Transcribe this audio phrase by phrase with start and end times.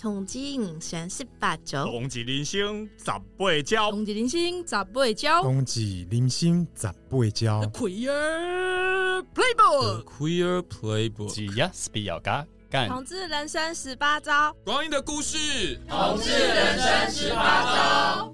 [0.00, 3.06] 同志人生十八招，同志人生十
[3.36, 7.60] 八招，同志人生十八招，同志人生十八招。
[7.72, 12.88] Queer Playbook，Queer Playbook，只要是比较嘎干。
[12.88, 18.32] 同志人生十八招，光阴的故事，同志人生十八招。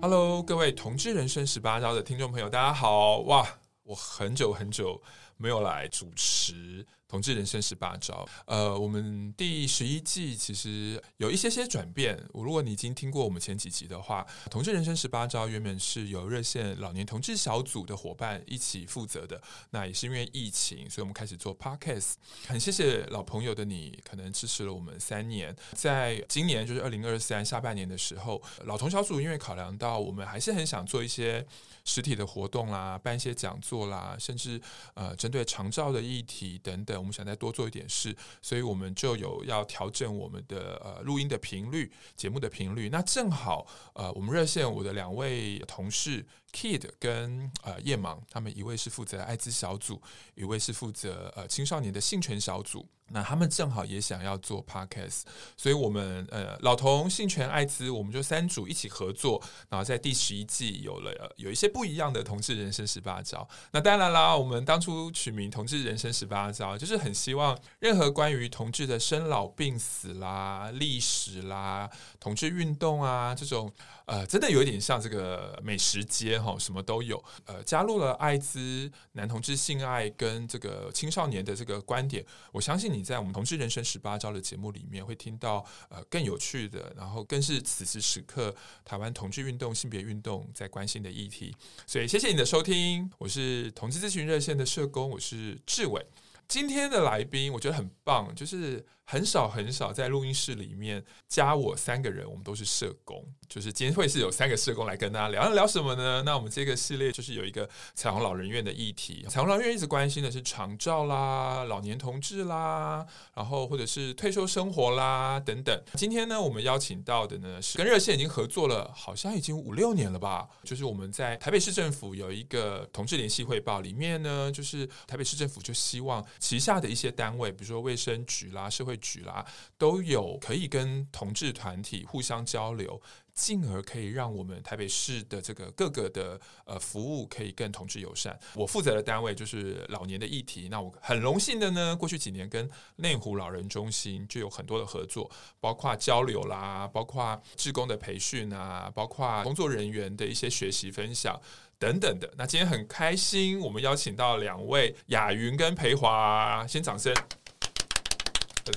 [0.00, 3.18] Hello，各位同志人生十八招的听众朋友，大家好！
[3.18, 3.46] 哇，
[3.82, 4.98] 我很久很久
[5.42, 6.86] 没有来主持。
[7.08, 12.18] 同志人生十八招，呃，我们第十一季其实有一些些转变。
[12.32, 19.38] 如果你已经听过我们前几集的话，同志人生十八招原本是由热线老年同志小组的伙伴一起负责的。
[19.72, 22.14] 那也是因为疫情，所以我们开始做 Podcast。
[22.46, 25.54] 很谢谢老朋友的你，可能支持了我们三年。
[25.74, 31.46] 在今年就是二零二三下半年的时候，老同小组因为考量到我们还是很想做一些
[31.84, 34.60] 实体的活动啦，办一些讲座啦，甚至
[34.94, 36.96] 呃针对长照的议题等等。
[36.96, 42.88] 我们想再多做一点事，所以我们就有要调整我们的呃录音的频率、节目的频率。
[42.88, 50.00] 那正好呃，我们热线我的两位同事 Kid 跟呃叶芒，他们一位是负责艾滋小组，
[50.34, 52.88] 一位是负责呃青少年的性权小组。
[53.08, 55.22] 那他们正好也想要做 podcast，
[55.56, 63.46] 所以我们呃老同性权艾滋，我们就三组一起合作，然后在第十一季有了有一些不一样的同志人生十八招。
[63.72, 73.70] 那当然啦，我们当初取名同志人生十八招，就是很希望任何关于同志的生老病死啦、历史啦、同志运动啊这种，
[74.06, 77.22] 呃，真的有点像这个美食街哈，什么都有。
[77.44, 83.02] 呃，加入了艾滋、男同志性爱跟这个青少年的这个观点，我相信你。
[83.02, 88.54] 在我们同志人生十八招的节目里面，会听到呃更有趣的，然后更是此时此刻
[88.84, 91.54] 台湾同志运动、性别运动在关心的议题。
[91.86, 96.04] 所以谢谢你的收听，我是同志咨询热线的社工，我是志伟。
[96.46, 98.84] 今天的来宾我觉得很棒，就是。
[99.12, 103.22] 很少很少在录音室里面加我三个人，我们都是社工。
[103.46, 106.22] 就是今天会是有三个社工来跟大家聊聊什么呢？
[106.24, 109.26] 那我们这个系列就是有一个彩虹老人院的议题。
[109.28, 115.78] 彩虹老人院一直关心的是长照啦、老年同志啦，然后或者是退休生活啦等等。
[115.92, 120.48] 今天呢，我们邀请到的呢是跟热线已经合作了，好像已经五六年了吧。
[120.64, 129.44] 就是我们在台北市政府有一个同志联系汇报，里面呢就是台北市政府就希望旗下的一些单位，比如说卫生局啦、社会局啦，
[129.76, 132.98] 都有可以跟同志团体互相交流，
[133.34, 138.38] 进而可以让我们台北市的这个各个的呃服务可以更同志友善。
[138.54, 145.30] 我负责的单位就是老年的议题，那我很荣幸的呢，过去几年跟内湖老人中心就有很多的合作，
[145.60, 151.40] 包括交流啦，包括志工的培训啊，包括工作人员的一些学习分享
[151.78, 152.32] 等等的。
[152.36, 157.14] 那今天很开心，我们邀请到两位雅云跟培华，先掌声。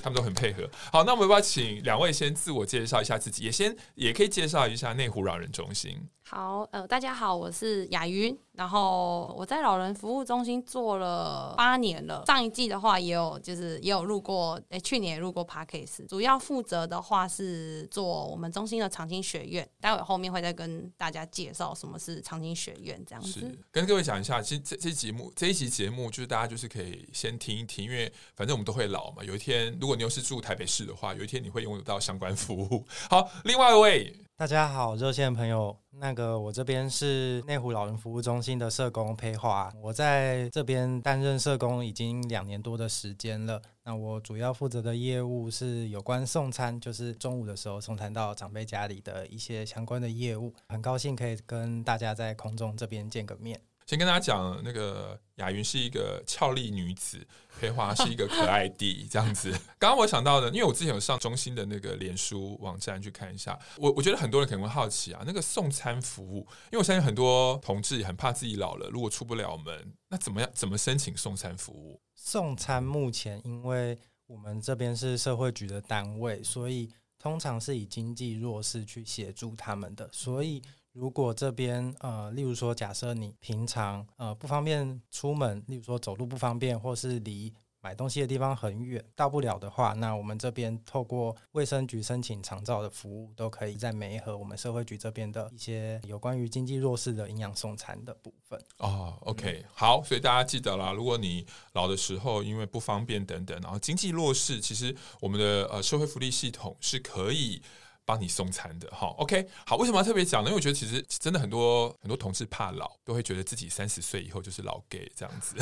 [0.02, 0.68] 他们都很配合。
[0.92, 6.08] 好，那我们要不要请两位先自我介绍一下自己，也先也可以介绍一下内湖老人中心。
[6.28, 12.24] 好，呃，大家好，我是雅云，然后我在老人服务中心做了八年了。
[12.26, 16.04] 上一季的话也有，就是也有录过，诶，去年也录过 Podcast。
[16.08, 23.38] 主要负责的话是做我们中心的长青学院，待会后面会再跟大家介绍什么是长青学院这样子。
[23.38, 32.84] 是，跟各位讲一下，其实这这节目这一集节目就是大家就是可以先听一听，因为反正我们都会老嘛，有一天如果你又是住台北市的话，有一天你会拥有到相关服务。
[33.08, 34.25] 好，另外一位。
[34.38, 43.62] 大家好，热线朋友，那个我这边是内湖老人服务中心的社工裴华，我在这边担任社工已经两年多的时间了。
[43.82, 50.52] 那我主要负责的业务是有关送餐，就是中午的时候送餐到长辈家里的一些相关的业务。
[50.68, 53.58] 很高兴可以跟大家在空中这边见个面。
[53.86, 57.24] 先跟大家讲，那个雅云是一个俏丽女子，
[57.60, 59.48] 培华是一个可爱弟，这样子。
[59.78, 70.50] 刚刚我想到的，因为我之前有上中心的那个脸书网站去看一下，我我觉得很多人可能会好奇啊，那个送餐服务，因为我相信很多同志很怕自己老了，如果出不了门，那怎么样？
[70.52, 72.00] 怎么申请送餐服务？
[72.16, 76.90] 送餐目前，因为我们这边是社会局的单位，所以
[77.20, 80.60] 通常是以经济弱势去协助他们的，所以。
[80.96, 87.52] 如果这边呃，例如说，假设你平常呃不方便出门，例如说走路不方便，或是离
[87.82, 98.58] 买东西的地方很远，到不了的话，那我们这边透过卫生局申请长照的服务，都可以在媒合我们社会局这边的一些有关于经济弱势的营养送餐的部分。
[98.78, 101.44] 哦，OK，嗯，好，所以大家记得啦，如果你
[101.74, 107.60] 老的时候因为不方便等等，然后经济弱势，其实我们的呃社会福利系统是可以。
[108.06, 110.48] 帮你送餐的哈，OK，好，为什么要特别讲呢？
[110.48, 115.56] 因为我觉得其实真的很多很多同事怕老，都会觉得自己三十岁以后就是老 gay 这样子。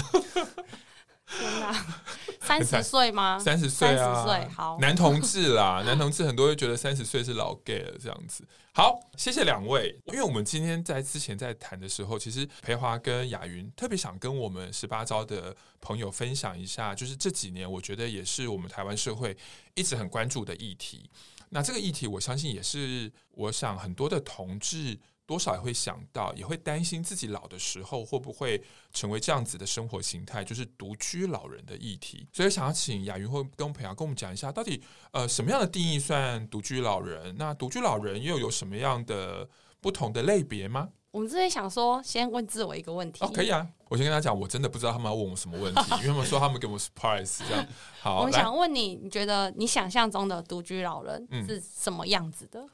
[1.27, 1.87] 天哪，
[2.39, 3.39] 三十岁吗？
[3.39, 8.47] 三十岁啊，三十岁，好，男同志啦， 男同志很多会觉得三十岁是老 gay 了，这样子。
[8.75, 19.35] 好，谢谢两位，因为我们今天在之前在谈的时候，其实培华跟雅云特别想跟我们十八招的朋友分享一下，就是这几年我觉得也是我们台湾社会
[19.75, 21.09] 一直很关注的议题。
[21.55, 24.99] 那这个议题，我相信也是我想很多的同志。
[25.27, 28.63] 多少也会想到，也会担心自己老的时候会不会
[28.93, 32.29] 成为这样子的生活形态，就是独居老人的议题。
[32.31, 37.35] 所以想要请雅云或跟培阳跟我们讲一下，到底呃什么样的定义算独居老人？
[37.39, 39.49] 那独居老人又有什么样的
[39.81, 40.91] 不同的类别吗？
[41.15, 43.25] 我们之前想说，先问自我一个问题。
[43.25, 47.65] 哦，可以啊，我先跟他讲，我真的不知道他们要问我什么问题， 因为他们说他们给我 surprise 这样。
[48.03, 52.61] 好，我们想问你，你觉得你想象中的独居老人是什么样子的？
[52.61, 52.71] 嗯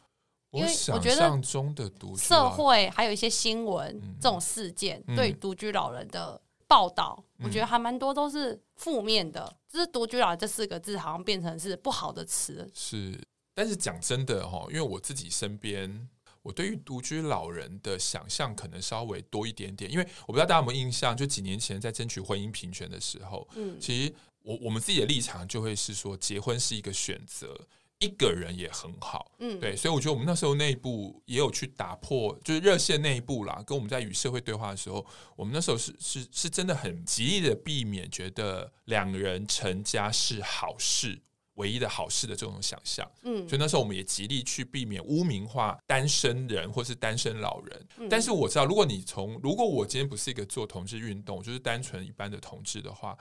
[0.52, 9.54] 因为我觉得中的独社会还有一些新闻这种事件，对独居老人的报道，我觉得还蛮多都是负面的。
[9.68, 12.68] 就是独居老人这四个字，好像变成是不好的词。
[12.74, 13.16] 是，
[13.54, 16.08] 但是讲真的哈，因为我自己身边，
[16.42, 19.90] 我对于独居老人的想象可能稍微多一点点。
[19.90, 27.68] 因为我不知道大家有没有印象，就几年前在争取婚姻平权的时候，嗯，其实我我们自己的立场就会是说，结婚是一个选择。
[28.02, 35.04] 一个人也很好，嗯，对，所以我觉得我们那时候内部也有去打破，就是热线内部啦，跟我们在与社会对话的时候，
[35.36, 41.20] 我们那时候是是是真的很极力的避免觉得两人成家是好事，
[41.60, 47.86] 唯一的好事的这种想象，嗯，所以那时候我们也极力去避免污名化单身人或是单身老人。
[47.98, 53.16] 嗯，但是我知道，如果你从如果我今天不是一个做同志运动，就是单纯一般的同志的话，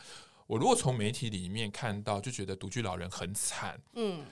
[0.48, 4.24] 我如果从媒体里面看到，就觉得独居老人很惨，嗯。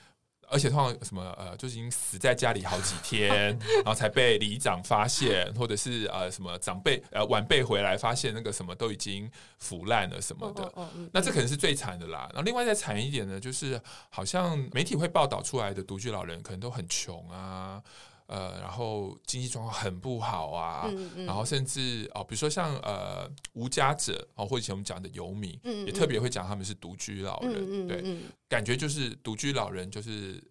[0.49, 9.29] 而且通常什么呃，就已经死在家里好几天， 然后才被里长发现，或者是呃什么长辈呃晚辈回来发现那个什么都已经
[9.59, 10.71] 腐烂了什么的，
[11.11, 12.27] 那这可能是最惨的啦。
[12.33, 13.79] 然后另外再惨一点呢，就是
[14.09, 17.81] 好像媒体会报道出来的独居老人可能都很穷啊。
[18.27, 30.43] 呃，然后经济状况很不好啊，嗯嗯、然后甚至哦，比如说像呃无家者哦，或以前我们讲的游民，也特别会讲他们是独居老人，对，嗯、感觉就是独居老人就是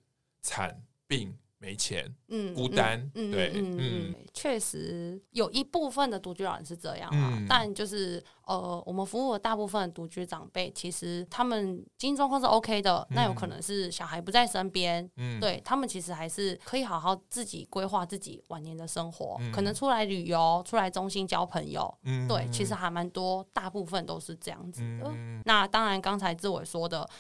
[0.43, 1.33] 惨病。
[1.67, 25.11] 没钱，嗯，孤单，嗯、对，嗯，嗯确实有一部分的独居老人是这样啊，嗯、但就是呃，我们服务的大部分独居长辈，其实他们经济状况是 OK 的，嗯、那有可能是小孩不在身边，嗯，对他们其实还是可以好好自己规划自己晚年的生活，嗯、可能出来旅游，出来中心交朋友，嗯，对，其实还蛮多，大部分都是这样子的。
[25.13, 27.11] 嗯、那当然，刚才志伟说的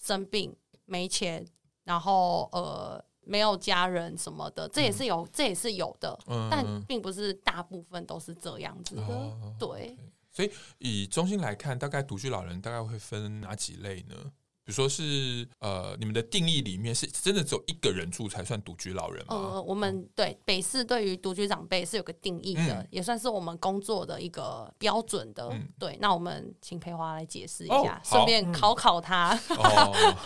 [0.00, 0.52] 生病
[0.86, 1.46] 没钱，
[1.84, 3.00] 然后呃。
[3.24, 9.02] 没有家人什么的，这也是有，嗯、这也是有的，嗯、但并不是大部分都是这样子的。
[9.02, 9.96] 哦、对，
[10.30, 14.16] 所以以中心来看，大概独居老人大概会分哪几类呢？
[14.64, 19.34] 比如说是呃，你们的定义里面是真的只有一个人住才算独居老人吗？
[19.34, 25.48] 呃，我们对北市对于独居长辈是有个定义的，嗯、也算是我们工作的一个标准的。
[25.52, 29.34] 嗯、对，那我们请培华来解释一下，哦、顺便考考他。
[29.50, 30.16] 嗯哦、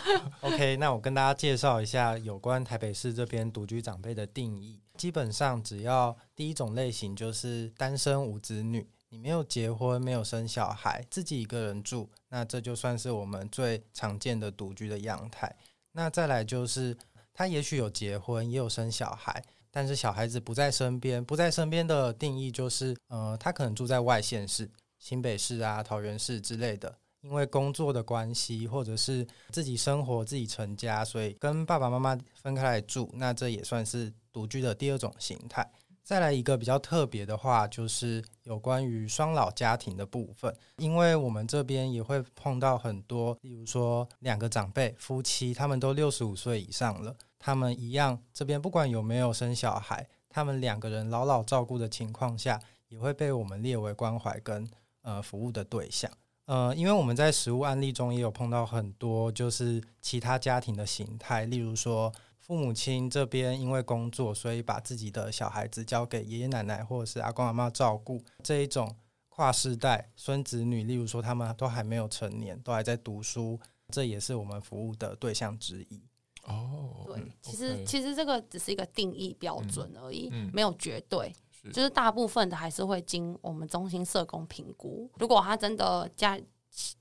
[0.41, 4.79] OK，那我跟大家介绍一下有关台北市这边独居长辈的定义。
[4.95, 8.87] 基本上，只要第一种类型就是单身无子女。
[9.09, 15.55] 你没有结婚，没有生小孩，自己一个人住，那这就算是我们最常见的独居的样态。
[15.93, 16.95] 那再来就是，
[17.33, 19.41] 他也许有结婚，也有生小孩，
[19.71, 21.23] 但是小孩子不在身边。
[21.23, 33.09] 不在身边的定义就是，呃，他可能住在外县市，新北市啊、桃园市之类的，因为工作的关系，或者是自己生活、自己成家，所以跟爸爸妈妈分开来住。
[33.13, 35.65] 那这也算是独居的第二种形态。
[36.07, 54.65] 再来一个比较特别的话，就是有关于双老家庭的部分，因为我们这边也会碰到很多，例如说两个长辈夫妻，他们都六十五岁以上了，他们一样这边不管有没有生小孩，他们两个人老老照顾的情况下，也会被我们列为关怀跟
[55.01, 56.09] 呃服务的对象。
[56.45, 62.09] 呃，因为我们在实务案例中也有碰到很多，就是其他家庭的形态，例如说。
[62.47, 68.23] 父母亲这边因为工作，所以把自己的小孩子交给爷爷奶奶或者是阿公阿妈照顾。
[68.41, 68.95] 这一种
[69.27, 76.01] 跨世代孙子女，例如说他们都还没有成年，都还在读书，这也是我们服务的对象之一。
[76.45, 81.33] 哦，对，其实 okay 其实这个只是一个定义标准而已，嗯嗯、没有绝对。
[81.73, 85.11] 就是大部分的还是会经我们中心社工评估。
[85.19, 86.39] 如果他真的家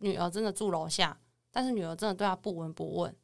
[0.01, 1.17] 女儿真的住楼下，
[1.53, 3.15] 但是女儿真的对他不闻不问。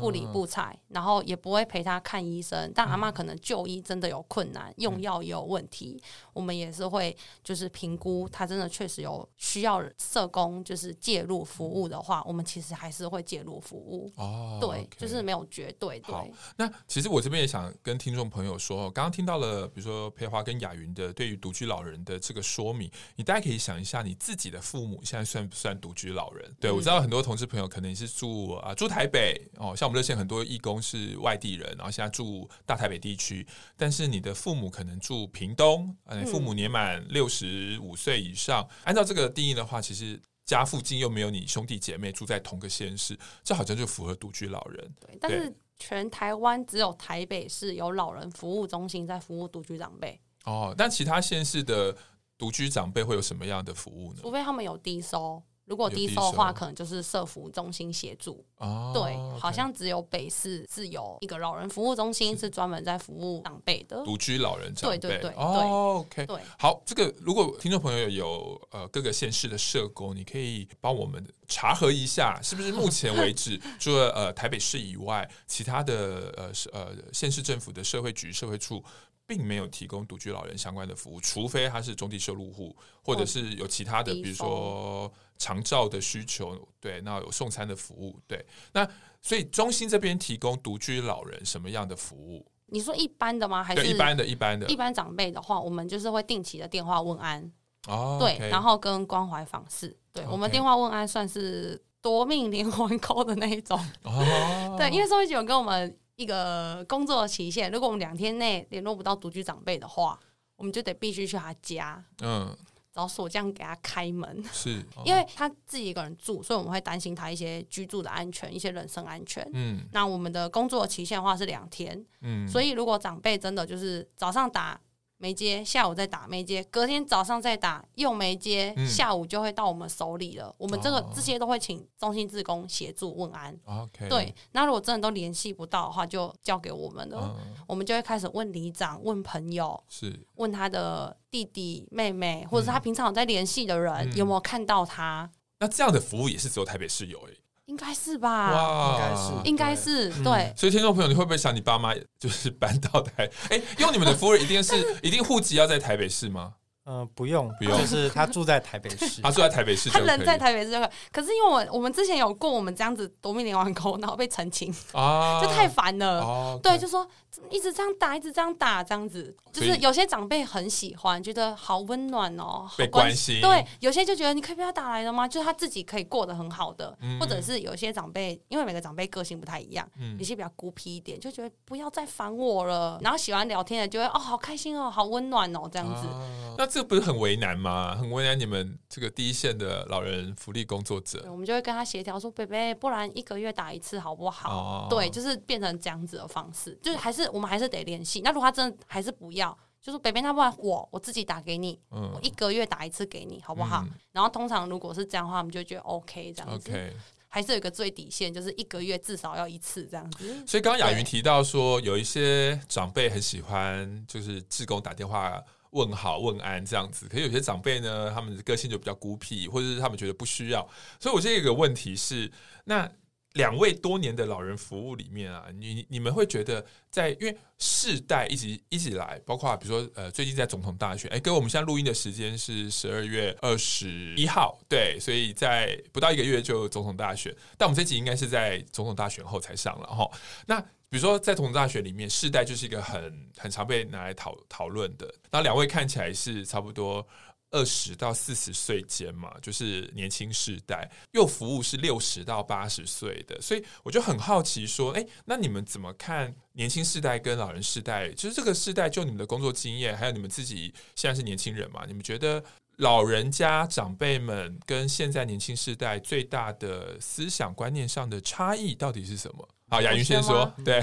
[0.00, 2.70] 不理不睬，然后也不会陪他看医生。
[2.74, 14.10] 但阿妈可能就医真的有困难，用药也有问题，我们也是会就是评估他真的确实有需要社工就是介入服务的话，我们其实还是会介入服务。
[14.16, 16.00] 哦，对，就是没有绝对。
[16.04, 26.56] 好，那其实我这边也想跟听众朋友说，刚刚听到了，比如说佩华跟雅云的对于独居老人的这个说明，你大家可以想一下，你自己的父母现在算不算独居老人？
[26.58, 44.94] 对，我知道很多同事朋友可能是住啊住台北哦，像我们热线很多义工是外地人，然后现在住大台北地区，但是你的父母可能住屏东，呃，父母年满六十五岁以上，按照这个定义的话，其实家附近又没有你兄弟姐妹住在同个县市，这好像就符合独居老人。
[44.98, 50.18] 对，但是全台湾只有台北市有老人服务中心在服务独居长辈。
[50.46, 51.94] 哦，但其他县市的
[52.38, 54.20] 独居长辈会有什么样的服务呢？
[54.22, 55.42] 除非他们有低收。
[55.70, 58.44] 如果低收的话，可能就是社服中心协助。
[58.56, 64.98] 哦，对.好像只有北市是有一个老人服务中心，是专门在服务长辈的独居老人长辈。
[64.98, 66.40] 对对对，哦，OK，对。
[66.58, 78.82] 好，这个如果听众朋友有呃各个县市的社工，你可以帮我们查核一下，是不是目前为止 除了呃台北市以外，其他的呃呃县市政府的社会局、社会处。
[79.26, 88.84] 并没有提供独居老人相关的服务，除非他是中低收入户，或者是有其他的，比如说长照的需求，对，那有送餐的服务，对，那
[89.22, 92.44] 所以中心这边提供独居老人什么样的服务？
[92.66, 93.62] 你说一般的吗？
[93.62, 94.66] 还是一般的一般的？
[94.66, 97.52] 一般长辈的话，我们就是会定期的电话问安，
[97.88, 105.96] 哦，对，okay、然后跟关怀访视，对、我们电话问安算是夺命连环 call 的那一种，哦，对，因为社会局有跟我们。
[106.16, 110.20] 一个工作的期限，如果我们两天内联络不到独居长辈的话，
[110.56, 112.54] 我们就得必须去他家，嗯，
[112.92, 114.44] 找锁匠给他开门。
[114.52, 119.48] 是，因为他自己一个人住，所以我们会担心他一些居住的安全，一些人身安全。
[119.54, 124.78] 嗯，那我们的工作期限的话是两天，嗯，所以如果长辈真的就是早上打。
[125.20, 130.52] 没接，下午再打没接，隔天早上再打又没接，嗯，下午就会到我们手里了。
[130.56, 133.54] 我们这个，哦，这些都会请中心志工协助问安。
[133.66, 137.36] OK，对，那如果真的都联系不到的话，就交给我们了。
[137.38, 145.30] 嗯，我们就会开始问里长、问朋友，是问他的弟弟妹妹，或者是他平常有在联系的人，嗯，有没有看到他？
[145.58, 147.36] 那这样的服务也是只有台北市有诶。
[147.70, 150.54] 应该是吧，哇，应该是，应该是对、嗯。
[150.56, 153.30] 所以听众朋友，你会不会想你爸妈就是搬到台？
[153.48, 154.74] 哎、 欸，用你们的夫人一定是
[155.04, 156.54] 一定户籍要在台北市吗？
[156.86, 160.88] 嗯，不用，不用，就是他住在台北市， 他住在台北市，他人在台北市就可以。
[161.12, 166.58] 可是因为我们我们之前有过我们这样子夺命连环 call，然后被澄清啊，就太烦了。
[166.60, 167.06] 对，就说
[167.50, 173.40] 一直这样打，一直这样打，这样子，就是有些长辈很喜欢，觉得好温暖哦，被关心。
[173.40, 175.28] 对，有些就觉得你可以不要打来了吗？
[175.28, 182.98] 就是他自己可以过得很好的，嗯、或者是有些长辈，因为每个长辈个性不太一样，嗯、有些比较孤僻一点，就觉得不要再烦我了。
[183.02, 186.06] 然后喜欢聊天的，就会哦，好开心哦，好温暖哦，这样子。
[186.08, 187.50] 啊、那这不是很为难？
[187.60, 187.94] 吗？
[187.96, 191.26] 很为难你们这个第一线的老人福利工作者。
[191.30, 198.20] 我们就会跟他协调说：“贝贝，不然一个月打一次好不好？”哦、对，就是变成这样子的方式，就是还是我们还是得联系。
[198.22, 203.82] 那如果他真的还是不要，就是北边，那不然我我自己打给你，嗯，我一个月打一次给你好不好？
[203.86, 206.70] 嗯、然后通常如果是这样的话，我们就觉得 OK，这样子。
[206.70, 206.92] OK，
[207.28, 210.46] 还是有一个最底线，就是一个月至少要一次这样子。
[210.46, 215.42] 所以刚刚雅云提到说，有一些长辈很喜欢，就是志工打电话。
[215.72, 220.68] 问好问安这样子，可是有些长辈呢，他们的个性就比较孤僻，或者是他们觉得不需要。
[220.98, 222.28] 所以，我现在有一个问题是，
[222.64, 222.90] 那
[223.34, 240.10] 两位多年的老人服务里面啊，你你们会觉得在，因为世代一直一直来，包括比如说呃，最近在总统大选，哎，跟我们现在录音的时间是十二月二十一号，对，所以在不到一个月就总统大选，但我们这集应该是在总统大选后才上了哈。
[240.46, 245.08] 那比如说，在总统大学里面，世代就是一个很很常被拿来讨讨论的。
[245.30, 247.06] 那两位看起来是差不多
[247.50, 258.08] 二十到四十岁间嘛，就是年轻世代，又服务是六十到八十岁的，所以我就很好奇说，哎，那你们怎么看年轻世代跟老人世代？
[258.10, 262.42] 就是这个世代，就你们的工作经验，还有你们自己现在是年轻人嘛，你们觉得
[262.76, 269.48] 老人家长辈们跟现在年轻世代最大的思想观念上的差异到底是什么？
[269.68, 270.52] 好，雅云先说。
[270.64, 270.82] 对，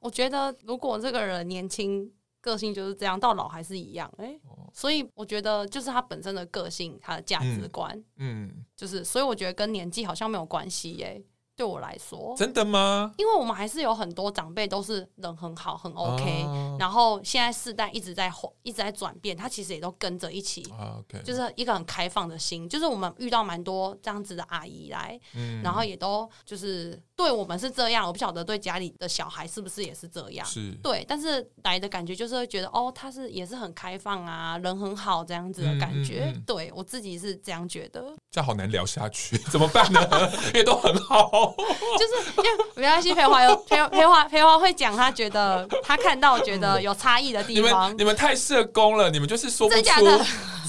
[0.00, 4.10] 我觉得如果这个人年轻，个性就是这样，到老还是一样。
[4.18, 4.40] 哎、欸，
[4.72, 11.22] 所以我觉得就是他本身的个性，他的价值观，嗯，嗯，就是，所以我觉得跟年纪好像没有关系耶。
[11.56, 13.12] 对我来说，真的吗？
[13.18, 16.42] 因为我们还是有很多长辈都是人很好，很 OK。
[16.44, 18.32] 啊、然后现在世代一直在，
[18.62, 20.62] 一直在转变，他其实也都跟着一起。
[20.70, 22.66] 啊 okay、就是一个很开放的心。
[22.66, 26.98] 就是我们遇到蛮多这样子的阿姨来，嗯、然后也都就是。
[27.20, 30.46] 对我们是这样，我不晓得对家里的小孩是不是也是这样。
[30.46, 36.22] 是对，但是来的感觉就是会觉得哦，他是也是很开放啊，人很好这样子的感觉。
[36.24, 38.02] 嗯嗯嗯、对我自己是这样觉得。
[38.30, 40.00] 这样好难聊下去， 怎么办呢？
[40.46, 41.54] 因为都很好，
[41.98, 43.12] 就是因为没关系。
[43.12, 47.90] 培华有培培华培华会讲，他觉得他看到觉得有差异的地方。
[47.90, 49.82] 你们你们太社工了，你们就是说不出。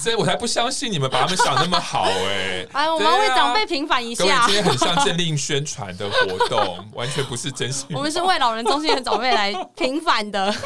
[0.02, 2.66] 所以我才不相信你们把他们想那么好哎！
[2.72, 4.44] 哎，我们为长辈平反一下。
[4.46, 7.86] 今天很像政令宣传的活动，完全不是真心。
[7.94, 10.52] 我们是为老人中心的长辈来平反的。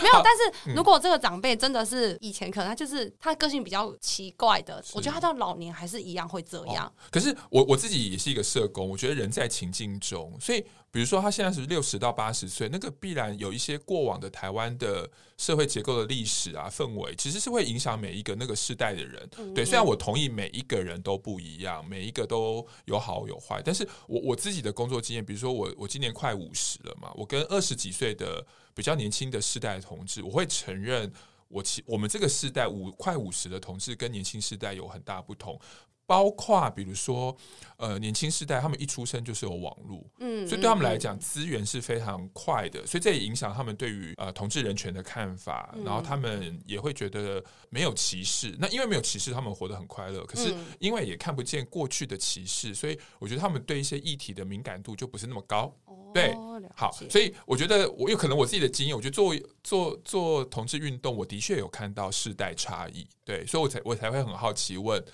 [0.00, 6.86] 没有，但是如果这个长辈真的是以前可能他就是他个性比较奇怪的，我觉得他到老年还是一样会这样。
[6.86, 10.64] 哦、可是我我自己也是一个社工，我觉得人在情境中，所以
[10.96, 19.28] 比如说他现在是六十到八十岁，那个必然有一些过往的台湾的社会结构的历史啊氛围，其实是会影响每一个那个世代的人。
[19.36, 28.46] 嗯、对，虽然我同意每一个人都不一样，每一个都有好有坏，但是我我自己的工作经验，比如说我我今年快五十了嘛，我跟二十几岁的。
[28.76, 31.10] 比较年轻的世代的同志，我会承认
[31.48, 35.58] 我其我们这个世代五快五十的同志跟年轻世代有很大不同。
[36.06, 37.36] 包括比如说，
[37.76, 48.54] 呃，年轻世代他们一出生就是有网络，嗯，所以对他们来讲资源是非常快的，所以这也影响他们对于呃同志人权的看法，然后他们也会觉得没有歧视。
[48.58, 50.24] 那因为没有歧视，他们活得很快乐。
[50.24, 55.74] 可是因为也看不见过去的歧视，所以我觉得他们对一些议题的敏感度就不是那么高。
[56.14, 56.32] 对，
[56.74, 63.06] 好，所以我觉得我有可能我自己的经验，我觉得做做做同志运动，我的确有看到世代差异。
[63.22, 65.04] 对，所以我才我才会很好奇问。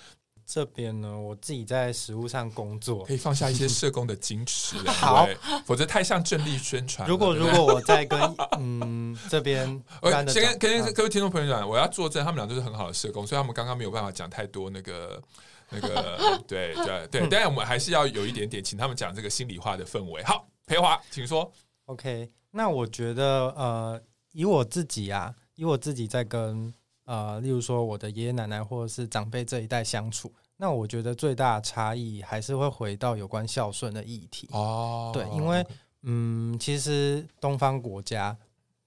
[0.54, 5.26] 这边呢，我自己在实务上工作，可以放下一些社工的矜持， 好，
[5.64, 7.08] 否则太像正力宣传。
[7.08, 8.20] 如果如果我在跟
[8.58, 9.66] 嗯这边，
[10.28, 15.22] 先跟跟各位听众朋友讲，我要作证，他们俩都是很好的社工，所以他们刚刚没有办法讲太多那个
[15.70, 20.22] 那个，对对对， 当然我们还是要有一点点，请他们讲这个心里话的氛围。
[20.22, 21.50] 好，培华，请说。
[21.86, 23.98] OK，那我觉得呃，
[24.32, 26.74] 以我自己啊，以我自己在跟
[27.06, 30.30] 呃，例如说我的爷爷奶奶或者是长辈这一代相处。
[30.62, 35.10] 那我觉得最大的差异还是会回到有关孝顺的议题哦。
[35.12, 35.66] 对，因为
[36.02, 38.36] 嗯，其实东方国家、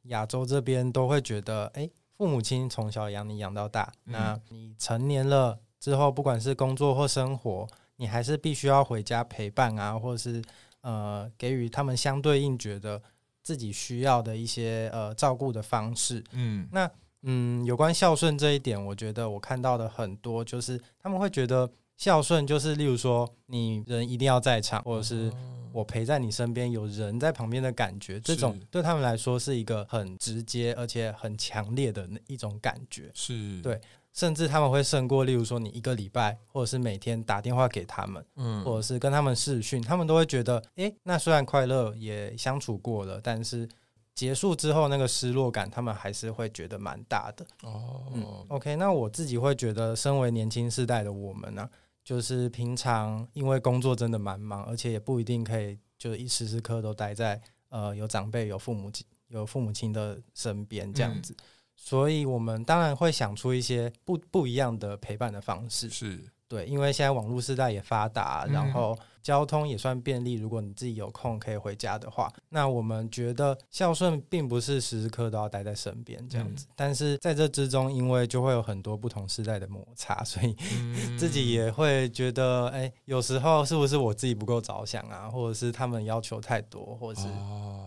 [0.04, 10.42] 亚洲这边都会觉得，哎，父母亲从小养你养到大，那你成年了之后，不管是工作或生活，你还是必须要回家陪伴啊，或者是
[10.80, 13.02] 呃，给予他们相对应觉得
[13.44, 16.24] 自己需要的一些呃照顾的方式。
[16.32, 16.90] 嗯，那。
[17.28, 25.32] 嗯，有关孝顺这一点，我觉得我看到的很多，就是他们会觉得孝顺就是，例如说你人一定要在场，或者是
[25.74, 33.10] 我陪在你身边，有人在旁边的感觉，这种对他们来说是一个很直接而且很强烈的一种感觉。
[33.16, 33.82] 是对，
[34.14, 43.68] 甚至他们会胜过，例如说你一个礼拜，或者是每天打电话给他们，嗯，或者是跟他们视讯，他们都会觉得，诶，那虽然快乐也相处过了，但是。
[44.16, 47.46] 结束之后，那个失落感，他们还是会觉得蛮大的。
[47.64, 51.70] 哦、嗯，OK，那我自己会觉得，身为年轻世代的我们呢、啊，
[52.02, 61.44] 就是平常因为工作真的蛮忙，而且也不一定可以就一时时刻都待在呃有长辈、有父母亲、有父母亲的身边这样子，嗯、
[61.76, 65.90] 所以我们当然会想出一些不不一样的陪伴的方式。
[65.90, 66.32] 是。
[66.48, 70.34] 对，因为现在网络时代也发达，然后交通也算便利。
[70.34, 76.68] 如果你自己有空可以回家的话，那我们觉得孝顺并不是时时刻都要待在身边这样子。
[76.76, 80.54] 但是在这之中，因为就会有很多不同时代的摩擦，所以
[81.18, 87.28] 自己也会觉得，哎，有时候是不是我自己不够着想啊，或者是他们要求太多，或者是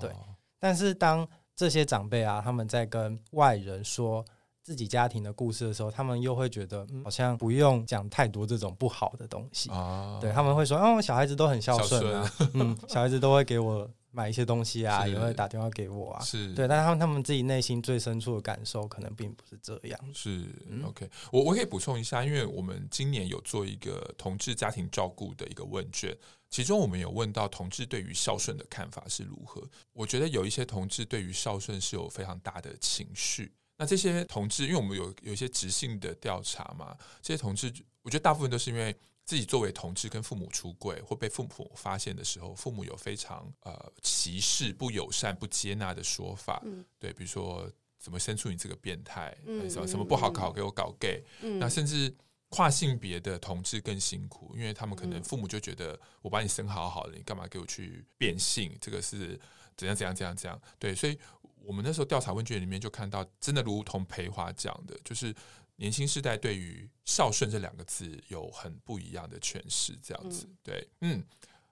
[0.00, 0.10] 对。
[0.58, 4.24] 但是当这些长辈啊，他们在跟外人说。
[4.68, 9.70] 自己家庭的故事的时候，他们又会觉得，嗯，好像不用讲太多这种不好的东西。
[9.70, 16.20] 啊、对，他们会说，哦，小孩子都很孝顺啊， 嗯，小孩子都会给我买一些东西啊，也会打电话给我啊。
[16.22, 19.98] 是对，但他们他们自己内心最深处的感受，可能并不是这样。
[20.12, 26.14] 是、嗯、OK，我我可以补充一下，因为我们今年有做一个同志家庭照顾的一个问卷，
[26.50, 29.66] 其中我们有问到同志对于孝顺的看法是如何。
[29.94, 33.50] 我觉得有一些同志对于孝顺是有非常大的情绪。
[33.78, 52.12] 那这些同志，因为我们有有一些直性的调查嘛，这些同志，我觉得大部分都是因为自己作为同志跟父母出柜或被父母发现的时候，父母有非常呃歧视、不友善、不接纳的说法，嗯、对，比如说怎么生出你这个变态，嗯、什么什么不好搞，给我搞 gay，、嗯、那甚至
[52.48, 58.76] 跨性别的同志更辛苦，因为他们可能父母就觉得我把你生好好的，你干嘛给我去变性？
[58.80, 59.38] 这个是
[59.76, 60.60] 怎样怎样怎样怎样？
[60.80, 61.16] 对，所以。
[61.68, 65.34] 我们那时候调查问卷里面就看到，真的如同培华讲的，就是
[65.76, 70.48] 年轻世代对于孝顺这两个字有很不一样的诠释，这样子。
[70.62, 71.22] 对，嗯，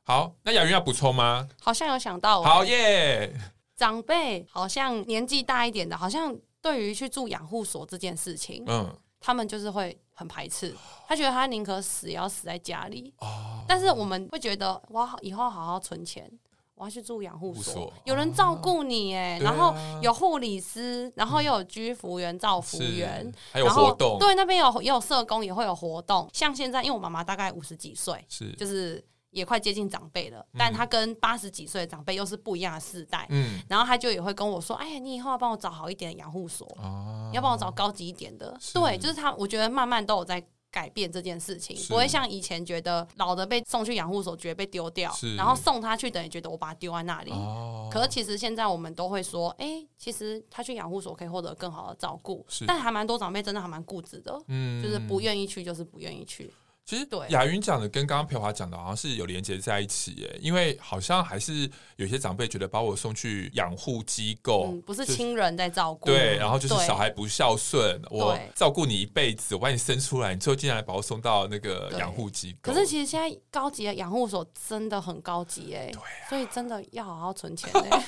[0.02, 1.48] 好，那雅云要补充吗？
[1.62, 3.40] 好像有想到、欸，好耶。
[3.74, 10.74] 长辈好像年纪大一点的，好像对于去住养护所这件事情，嗯，他们就是会很排斥，
[11.08, 13.14] 他觉得他宁可死也要死在家里。
[13.18, 16.30] 哦，但是我们会觉得，哇，以后好好存钱，
[16.76, 26.28] 我要去住养护所，有人照顾你，哎、啊，然后有护理师，然后又有居服务员、照服务员，还有活动，对，那边有也有社工，也会有活动。
[26.32, 28.52] 像现在，因为我妈妈大概五十几岁，是。
[28.52, 29.04] 就是。
[29.32, 33.26] 也快接近长辈了，但他跟八十几岁的长辈又是不一样的世代。
[33.28, 40.42] 嗯，然后他就也会跟我说：“哎呀，你以后要帮我找好一点的养护所，哦、要帮我找高级一点的。”对，就是他，我觉得慢慢都有在
[40.76, 47.30] 改变这件事情，不会像以前觉得老的被送去养护所，觉得被丢掉，然后送他去等于觉得我把他丢在那里。
[47.30, 56.52] 哦、可是其实现在我们都会说：“哎、欸，其实他去养护所可以获得更好的照顾。”但还蛮多长辈真的还蛮固执的，嗯，就是不愿意去，就是不愿意去。
[56.86, 72.72] 其实雅云讲的跟刚刚培华讲的好像是有连接在一起耶，因为好像还是有些长辈觉得把我送去养护机构，嗯，不是亲人在照顾，对，然后就是小孩不孝顺，我照顾你一辈子，我把你生出来，你最后竟然把我送到那个养护机构。
[72.72, 78.04] 可是其实现在高级的养护所真的很高级哎，对啊，所以真的要好好存钱哎。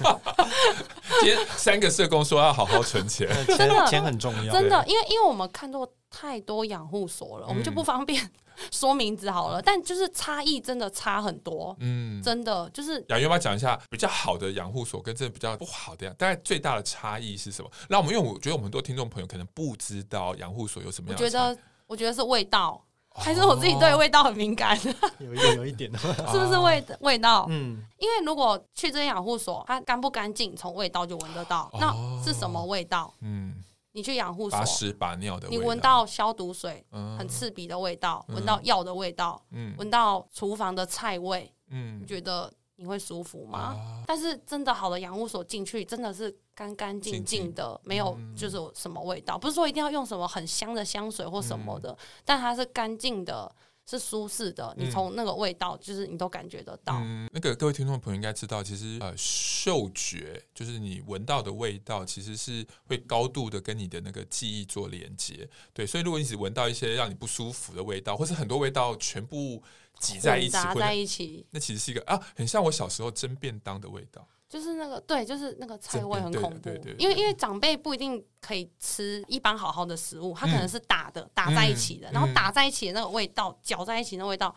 [1.18, 3.26] 今天三个社工说要好好存钱，
[3.58, 8.30] 真的钱很重要，真的，因为因为我们看到太多养护所了，我们就不方便。
[8.70, 13.04] 说名字好了，但就是差异真的差很多，嗯，真的就是。
[13.08, 17.70] 雅云要不要讲一下比较好的养护所跟这比较不好的，大概最大的差异是什么？
[17.88, 21.24] 那我们因为我觉得我们很多听众朋友可能不知道养护所有什么样的。
[21.24, 24.78] 我觉得，我觉得是味道，哦、还是我自己对味道很敏感？
[25.18, 27.46] 有一点，有一点的，是不是味味道？
[27.48, 31.70] 嗯，因为如果去这些养护所，它干不干净，从味道就闻得到。
[31.72, 33.12] 哦、那是什么味道？
[33.20, 33.54] 嗯。
[33.98, 36.86] 你去养护所，把屎把尿的你闻到消毒水，
[37.18, 43.58] 很刺鼻的味道，闻、嗯、到药的味道，闻、嗯、到厨房的菜味，嗯，你觉得你会舒服吗？
[43.58, 53.52] 啊、但是真的好的养护所进去，真的是干干净净的，没有就是什么味道，不是说一定要用什么很香的香水或什么的，嗯、但它是干净的。
[53.88, 56.98] 是舒适的，你从那个味道，嗯、就是你都感觉得到。
[56.98, 65.48] 嗯，那个各位听众朋友应该知道，其实呃，嗅觉就是你闻到的味道，其实是会高度的跟你的那个记忆做连接。
[65.72, 69.62] 对，所以如果你只闻到一些让你不舒服的味道，或是很多味道全部
[69.98, 74.28] 挤在一起，混杂在一起，那其实是一个啊，很像我小时候蒸便当的味道。
[74.48, 84.54] 就是那个对，就是那个菜味很恐怖，因为因为长辈不一定可以吃一般好好的食物，他可能是打的、嗯、打在一起的，然后打在一起的那个味道，搅、嗯、在一起那味道，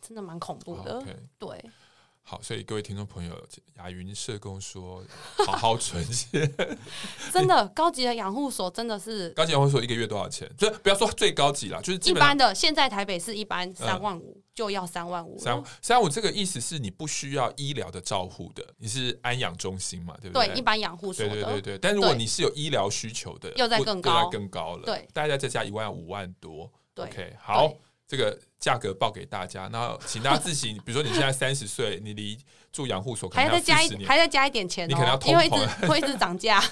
[0.00, 1.04] 真的蛮恐怖的。
[1.38, 1.62] 对，
[2.26, 5.04] 好，所以各位听众朋友，雅云社工说，
[5.46, 6.50] 好好存钱，
[7.30, 10.50] 真的高级的养护所真的是高级养护所一个月多少钱？
[10.56, 14.32] 就不要说最高级了，就是一般的，现在台北市一般三万五。
[14.36, 20.46] 嗯就要三万五，三三万五这个意思是你不需要医疗的照护的，你是安养中心嘛，对不对？
[20.46, 21.32] 对，一般养护所的。
[21.32, 24.84] 对对对对，但如果你是有医疗需求的，又在更高，又在更高了。
[24.84, 26.70] 对，大概再加一万五万多。
[26.94, 27.74] 对，OK，好，
[28.06, 32.38] 这个价格报给大家，那请大家自行，比如说你现在 三十岁，你离
[32.72, 36.62] 住养护所可能要还要再加一，还要加一点钱，你可能要因为一直 会一直涨价。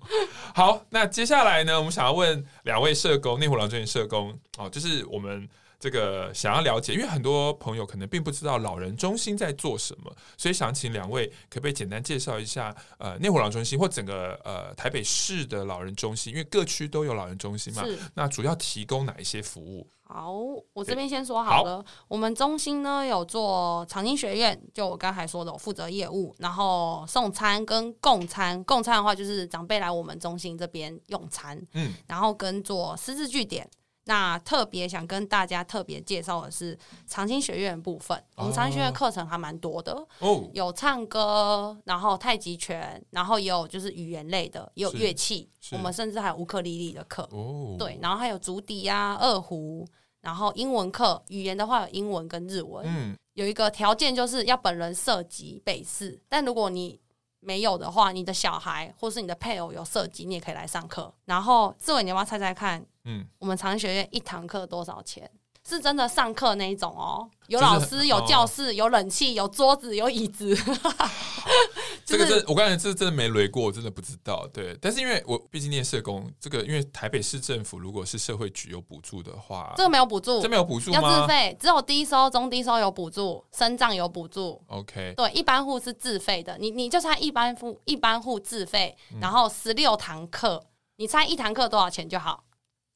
[0.54, 5.48] 好，那接下来呢，我们想要问两位社工，内湖老人中心社工哦，就是我们。
[5.78, 19.86] 这个想要了解，因为很多朋友可能并不知道老人中心在做什么，所以想请两位可不可以简单介绍一下，呃，内湖老人中心或整个呃台北市的老人中心，因为各区都有老人中心嘛，那主要提供哪一些服务？
[20.02, 20.32] 好，
[20.72, 33.68] 我这边先说好了，好，我们中心呢有做长青学院，就我刚才说的，我负责业务，然后送餐跟供餐，供餐的话就是长辈来我们中心这边用餐，嗯，然后跟做私自据点。
[34.08, 38.16] 那特别想跟大家特别介绍的是长青学院的部分。
[38.36, 45.46] 哦、我们长青学院课程还蛮多的，哦，有唱歌，然后太极拳，然后也有就是语言类的，也有乐器。
[45.72, 49.86] 我们甚至还有乌克丽丽的课，哦，对，然后还有竹笛啊、二胡，
[50.22, 52.82] 然后英文课，语言的话有英文跟日文。
[52.88, 56.98] 嗯，有一个条件就是要本人涉及北市，但如果你
[57.40, 61.12] 没有的话，你的小孩或是你的配偶有涉及，你也可以来上课。
[61.26, 62.82] 然后志伟，你要不要猜猜看？
[63.08, 65.28] 嗯，我们长青学院一堂课多少钱？
[65.66, 70.56] 是真的上课那一种哦，有老师，有教室，有冷气，有桌子，有椅子。
[72.06, 74.46] 这个真，我刚才这真的没雷过，我真的不知道。
[74.50, 84.62] 对，但是因为我毕竟念社工，这个因为台北市政府如果是社会局有补助的话，这个没有补助，这没有补助要自费，只有低收、中低收有补助，身障有补助。
[84.68, 86.56] OK，对，一般户是自费的。
[86.56, 90.64] 你你就猜一般户一般户自费，然后十六堂课，
[90.96, 92.44] 你猜一堂课多少钱就好？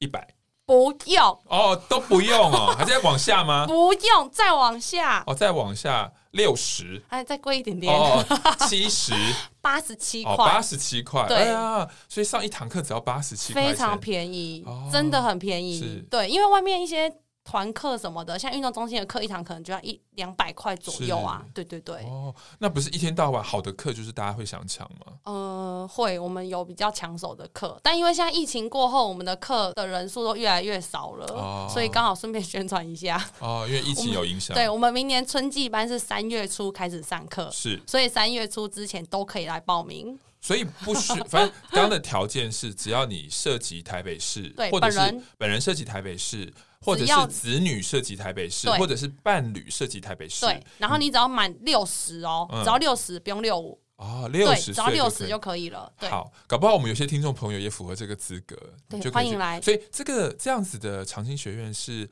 [0.03, 0.27] 一百。
[0.65, 1.39] 不用。
[1.49, 3.65] 哦，都不用哦， 还是要往下吗？
[3.67, 5.23] 不用，再往下。
[5.27, 7.93] 哦，再往下六十，哎，再贵一点点。
[7.93, 8.23] 哦，
[8.67, 9.13] 七十，
[9.59, 11.51] 八十七块，八十七块，对。
[11.51, 16.01] 啊，所以上一堂课只要八十七块，非常便宜，哦、真的很便宜。
[16.09, 17.13] 对，因为外面一些。
[17.43, 21.45] 团课什么的，像运动中心的课一堂可能就要一两百块左右啊。
[21.53, 21.97] 对对对。
[22.05, 25.13] 哦，那不是一天到晚好的课就是大家会想抢吗？
[25.25, 33.21] 呃，会，我们有比较抢手的课，但因为现在疫情过后，我们的课的人数都越来越少了，哦、所以刚好顺便宣传一下。
[33.39, 34.53] 哦，因为疫情有影响。
[34.55, 40.17] 对我们明年春季班是三月初开始上课，是，所以三月初之前都可以来报名。
[40.43, 50.61] 所以不需， 反正刚刚的条件是，只要你涉及台北市，对，或者是本人涉及台北市，或者是子女涉及台北市，或者是伴侣涉及台北市，对。
[50.77, 55.89] 然后你只要满六十哦，只要六十，不用六五哦，六十，只要六十就可以了。
[56.01, 58.57] 好，搞不好我们有些听众朋友也符合这个资格，
[58.89, 59.61] 对，欢迎来。
[59.61, 62.09] 所以这个这样子的长青学院是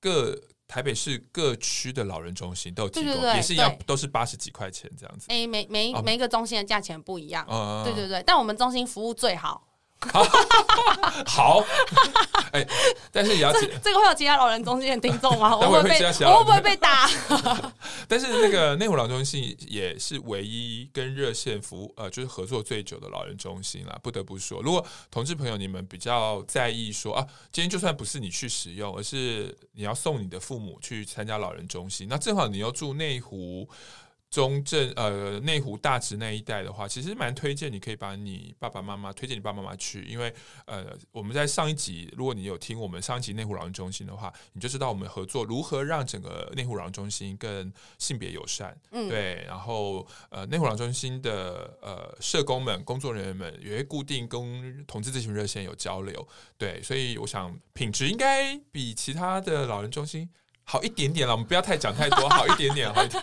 [0.00, 0.40] 各。
[0.66, 5.26] 台北市各区的老人中心都有提供，对对对，也是一样，都是八十几块钱这样子。
[5.28, 8.22] 哎、欸，每每、哦、每一个中心的价钱不一样，嗯、对对对。
[8.26, 9.66] 但我们中心服务最好。
[11.26, 11.64] 好，
[12.52, 12.68] 哎、欸，
[13.12, 15.54] 但是也要这这个会有其他老人中心的听众吗？
[15.56, 17.08] 我会被我会不会被打？
[18.08, 23.98] 但是那个内湖老人中心也是唯一跟热线服务呃，就是合作最久的老人中心啦。
[24.02, 33.68] 不得不说，如果同志朋友你们比较在意说啊，今天就算不是你去使用，而是你要送你的父母去参加老人中心，那正好你又住内湖。
[34.34, 40.34] 中正呃内湖大直那一带的话，其实蛮推荐你可以把你爸爸妈妈推荐你爸爸妈妈去，因为
[40.66, 56.26] 呃我们在上一集，如果你有听我们上一集内湖老人中心的话，你就知道我们合作如何让整个内湖老人中心更性别友善，嗯，对，然后呃内湖老人中心的呃社工们、工作人员们也会固定跟同志咨询热线有交流，
[56.58, 60.28] 对，所以我想品质应该比其他的老人中心。
[60.64, 63.22] 好一点点了，我们不要太讲太多，好一点点， 好一点，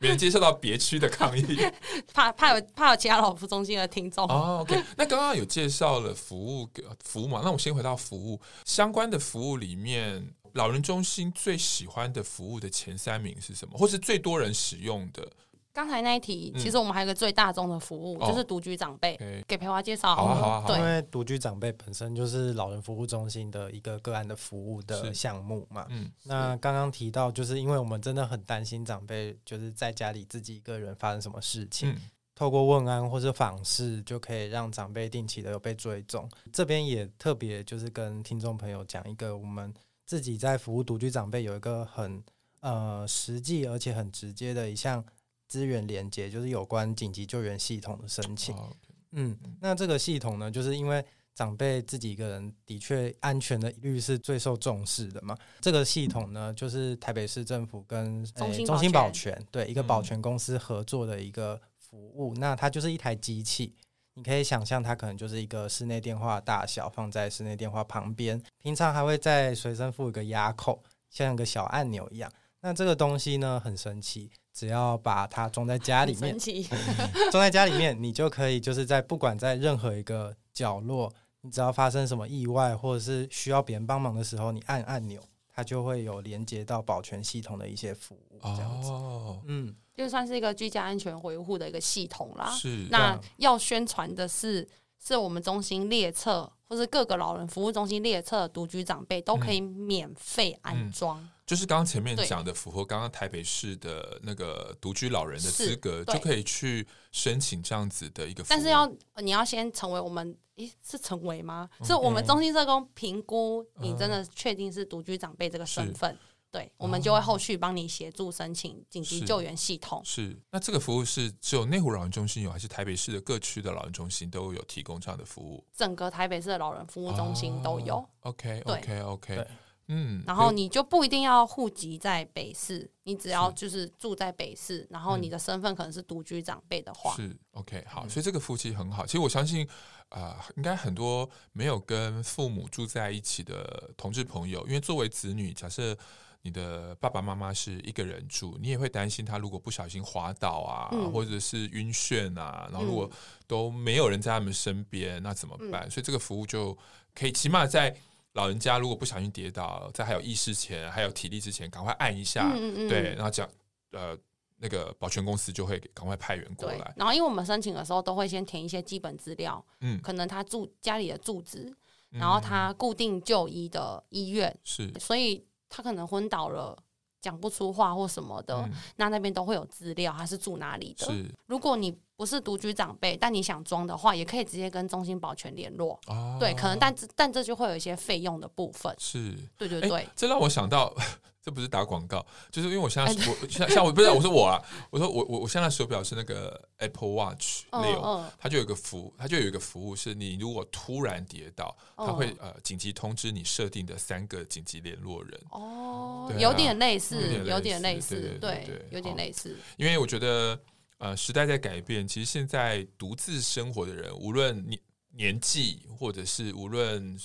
[0.00, 1.58] 免得接受到别区的抗议，
[2.12, 4.24] 怕怕有怕有其他老服中心的听众。
[4.26, 6.68] 哦，OK，那刚刚有介绍了服务
[7.04, 7.40] 服务嘛？
[7.44, 15.26] 那我先回到服务相关的服务里面，老人中心最喜欢的服务的前三名是什么，或是最多人使用的？
[15.72, 19.14] 刚才那一题，其实我们还有一个最大宗的服务，嗯、就是独居长辈。
[19.14, 20.16] 哦、给培华介绍。
[20.16, 25.86] 好啊，好啊，对，因为独居长辈本身就是老人服务中心的一个个案的服务的项目嘛。
[25.90, 32.00] 嗯，那刚刚提到，就是因为我们真的很担心长辈就是在家里自己一个人发生什么事情，嗯、
[32.34, 36.28] 透过问安或者访视，就可以让长辈定期的有被追踪。
[36.52, 39.72] 这边也特别就是跟听众朋友讲一个，我们
[40.04, 42.20] 自己在服务独居长辈有一个很
[42.58, 45.04] 呃实际而且很直接的一项。
[45.50, 48.54] 资源连接就是有关紧急救援系统的申请。
[48.54, 48.70] Oh.
[49.10, 55.36] 嗯，那这个系统呢，就是因为长辈自己一个人的确安全的率是最受重视的嘛。
[55.60, 62.32] 这个系统呢，就是台北市政府跟中心保全，欸、中心保全对一个保全公司合作的一个服务。
[62.36, 63.74] 嗯、那它就是一台机器，
[64.14, 68.40] 你可以想象它可能就是一个室内电话大小，放在室内电话旁边。
[68.62, 72.30] 平常还会在随身附一个压扣，像一个小按钮一样。
[72.60, 74.30] 那这个东西呢，很神奇。
[74.52, 76.36] 只要把它装在家里面，
[77.30, 88.38] 装在家里面，你就可以就是在不管在任何一个角落，你只要发生什么意外或者是需要别人帮忙的时候，你按按钮，它就会有连接到保全系统的一些服务。
[88.42, 92.50] 这样子，哦、嗯，就算是一个居家安全维护的一个系统啦。
[92.50, 94.66] 是，那要宣传的是，
[94.98, 101.28] 是我们中心列册，或是各个老人服务中心列册独居长辈都可以免费安装。
[101.44, 108.44] 就是刚刚前面讲的，符合刚刚台北市的那个独居老人的资格，就可以去申请这样子的一个。
[108.48, 111.68] 但是要你要先成为我们，诶，是成为吗？
[111.80, 116.18] 嗯、是我们中心社工评估你真的确定是独居长辈这个身份，嗯、
[116.50, 120.36] 对，我们就会后续帮你协助申请紧急救援系统是。
[120.50, 125.64] 那这个服务是只有内湖老人中心有，还是台北市的各区的老人中心都有提供这样的服务？
[125.72, 127.96] 整个台北市的老人服务中心都有。
[127.96, 129.36] 哦、OK，OK，OK。
[129.36, 129.46] 对
[129.92, 139.04] 嗯，然后你就不一定要户籍在北市，你只要就是住在北市，然后你的身份可能是独居长辈的话，是 OK 好，所以这个夫妻很好。
[139.04, 139.66] 其实我相信，
[140.10, 145.98] 啊、呃，应该很多没有跟父母住在一起的同志朋友，因为作为子女，假设
[146.42, 153.10] 你的爸爸妈妈是一个人住，你也会担心他如果不小心滑倒啊，嗯、或者是晕眩啊，然后如果
[153.46, 155.86] 都没有人在他们身边，那怎么办？
[155.86, 156.76] 嗯、所以这个服务就
[157.14, 157.96] 可以起码在。
[158.34, 163.46] 老人家如果不小心跌倒，在还有意识前，还有体力之前，赶快按一下，嗯嗯对，然后讲，
[163.90, 164.16] 呃，
[164.58, 166.94] 那个保全公司就会赶快派员过来。
[166.96, 171.74] 然后，因为我们申请的时候都会先填一些基本资料，嗯，可能他住家里的住址，
[172.10, 176.76] 然后他固定就医的医院，是，所以他可能昏倒了，
[177.22, 181.06] 讲不出话或什么的，嗯那那边都会有资料，他是住哪里的。
[181.46, 185.98] 如果你不是独居长辈，但你想装的话，也可以直接跟中心保全联络。
[186.06, 188.94] 哦，对，可能但但这就会有一些费用的部分。
[188.98, 190.94] 是，对对对，这让我想到，
[191.42, 205.40] 这不是打广告，就是因为我现在哎我像像我不是我说我啊，我说我我我现在手表是那个 Apple Watch 嗯六，嗯它就有一个服，它就有一个服务，是你如果突然跌倒，它嗯会呃紧急通知你设定的三个紧急联络人。
[205.52, 209.56] 哦啊，有点类似，有有点类似对对对有点好类似。
[209.78, 210.60] 因为我觉得，
[211.00, 214.78] 呃，时代在改变，其实现在独自生活的人，无论年
[215.14, 217.18] 年纪，或者是无论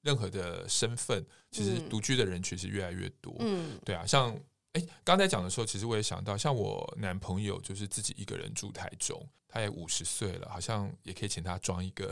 [0.00, 3.32] 任何的身份，其实嗯独居的人群是越来越多。
[3.38, 4.36] 嗯对啊，像
[4.72, 12.10] 哎，刚才讲的时候，其实我也想到，像我男朋友就是自己一个人住台中，他也五十岁了，好像也可以请他装一个。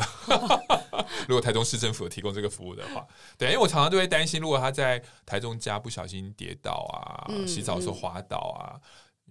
[1.27, 3.05] 如果台中市政府有提供这个服务的话，
[3.37, 8.79] 对，因为我常常都会担心，如果他在台中家不小心跌倒啊，嗯洗澡的时候滑倒啊。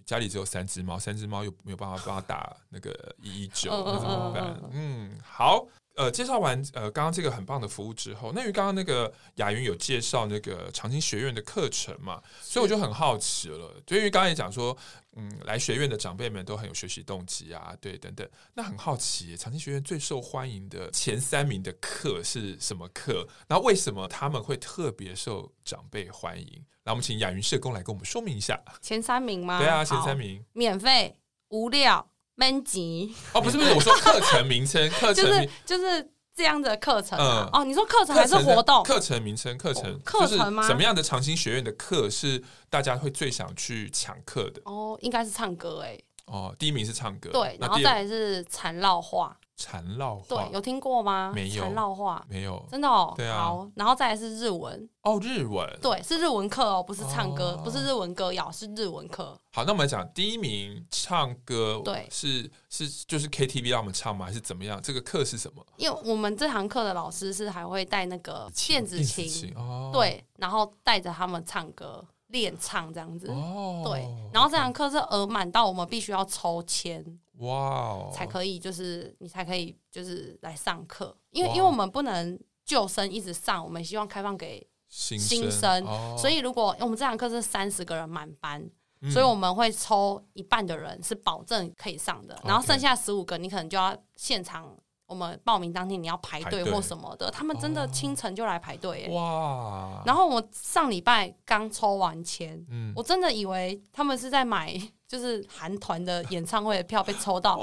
[0.04, 4.60] 家里只有三只猫，三只猫又没有办法帮他打那个一一九，嗯那怎么办？
[4.72, 5.66] 嗯，好，
[6.00, 14.74] 呃，介绍完呃刚刚这个很棒的服务之后，那因为刚刚那个雅云有介绍那个长青学院的课程嘛，所以我就很好奇了，就因为刚刚也讲说，
[15.16, 23.28] 嗯，来学院的长辈们都很有学习动机啊，对，等等，那很好奇，长青学院最受欢迎的前三名的课是什么课？
[23.46, 26.64] 然后为什么他们会特别受长辈欢迎？
[26.82, 28.58] 那我们请雅云社工来跟我们说明一下。
[28.80, 29.58] 前三名吗？
[29.58, 30.42] 对啊，前三名。
[30.54, 31.14] 免费、
[31.50, 32.09] 无料、
[32.40, 37.50] 闷级，哦，不是不是，我说课程名称， 课程就是名就是这样的课程啊。
[37.52, 38.82] 嗯哦，你说课程还是活动？
[38.82, 44.62] 课程名称，课程哦课程吗就是什么样的长兴学院的课是大家会最想去抢课的？
[44.64, 45.98] 哦，应该是唱歌哎。
[46.24, 49.36] 哦，第一名是唱歌，对，然后再来是缠绕画。
[49.60, 51.30] 缠绕话，对，有听过吗？
[51.34, 52.66] 没有缠绕话，没有？
[52.70, 53.12] 真的哦。
[53.14, 55.78] 对啊好，然后再来是日文，哦，日文。
[55.82, 59.38] 对，是日文课哦，不是唱歌，哦不是日文歌谣，是日文课。
[59.52, 64.24] 好，那我们来讲第一名唱歌，对是是就是 KTV 让我们唱吗？
[64.24, 64.80] 还是怎么样？
[64.82, 65.62] 这个课是什么？
[65.76, 73.28] 因为我们这堂课的老师是还会带那个电子电琴，哦，对，然后带着他们唱歌练唱这样子。
[73.28, 77.04] 哦，对，然后这堂课是额满到我们必须要抽签
[77.40, 81.56] 哇哦，才可以，就是你才可以就是来上课，因为哇。
[81.56, 86.16] 因为我们不能旧生一直上，我们希望开放给，新新生哦。
[86.18, 88.62] 所以如果我们这堂课是三十个人满班，
[89.00, 89.10] 嗯。
[89.10, 94.76] 所以我们会抽一半的人是保证可以上的，然后剩下十五个你可能就要现场。
[95.06, 99.08] 我们报名当天你要排队或什么的，他们真的清晨就来排队耶。
[99.08, 102.92] 哇，然后我上礼拜刚抽完签，嗯。
[102.94, 107.58] 我真的以为他们是在买就是韩团的演唱会的票被抽到，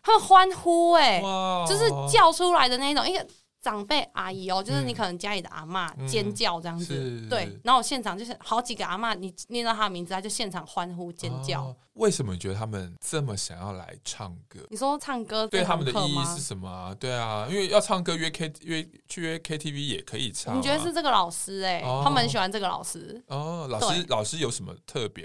[0.00, 3.26] 他们欢呼哎、哇，就是叫出来的那一种，一个
[3.60, 11.62] 长辈阿姨哦、就是嗯你可能家里的阿嬷嗯尖叫这样子，是对，然后我现场就是好几个阿妈，你念到她的名字，她就现场欢呼尖叫。
[11.64, 14.58] 哦为什么你觉得他们这么想要来唱歌？
[14.68, 16.92] 你说唱歌对他们的意义是什么啊？
[16.92, 20.56] 对啊，因为要唱歌约 K 约去约 KTV 也可以唱、啊。
[20.56, 23.22] 你觉得是这个老师哎、哦他们很喜欢这个老师。
[23.28, 25.24] 哦，老对师老师有什么特别？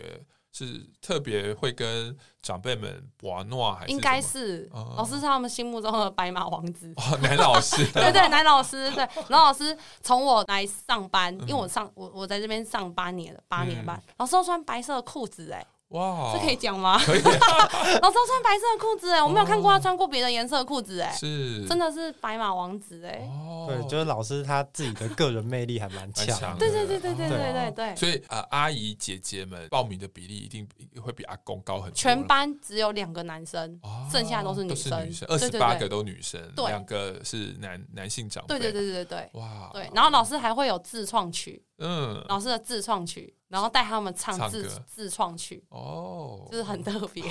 [0.51, 3.91] 是特别会跟长辈们玩闹还是？
[3.91, 6.91] 应该是、哦老师是他们心目中的白马王子。
[6.97, 16.99] 哦，男老师对 对，男老师对，男老师从我来上班，嗯因为我上我我在这边上八年了，八年半，老师都穿白色的裤子，哎，哇，这可以讲吗？
[16.99, 17.21] 可以。
[17.23, 21.65] 老师都穿白色的裤子，哎，我没有看过他穿过别的颜色的裤子，哎，是。
[21.65, 30.67] 真的是白马王子，哎，哦，对，就是老师他自己的个人魅力还蛮蛮强对对对对对对对对，所以呃，阿姨姐姐们报名的比例一定
[31.01, 31.95] 会比阿公高很多。
[31.95, 35.49] 全班只有两个男生，哦剩下都是女都生是女生，二对对。
[35.49, 36.65] 对十八个都女生，对。
[36.67, 38.59] 两个是男男性长辈。
[38.59, 39.29] 对对对对对对。
[39.41, 47.23] 哇，对，然后老师还会有自创曲，嗯，老师的自创曲，然后带他们唱自唱自创曲，哦，就是很特别。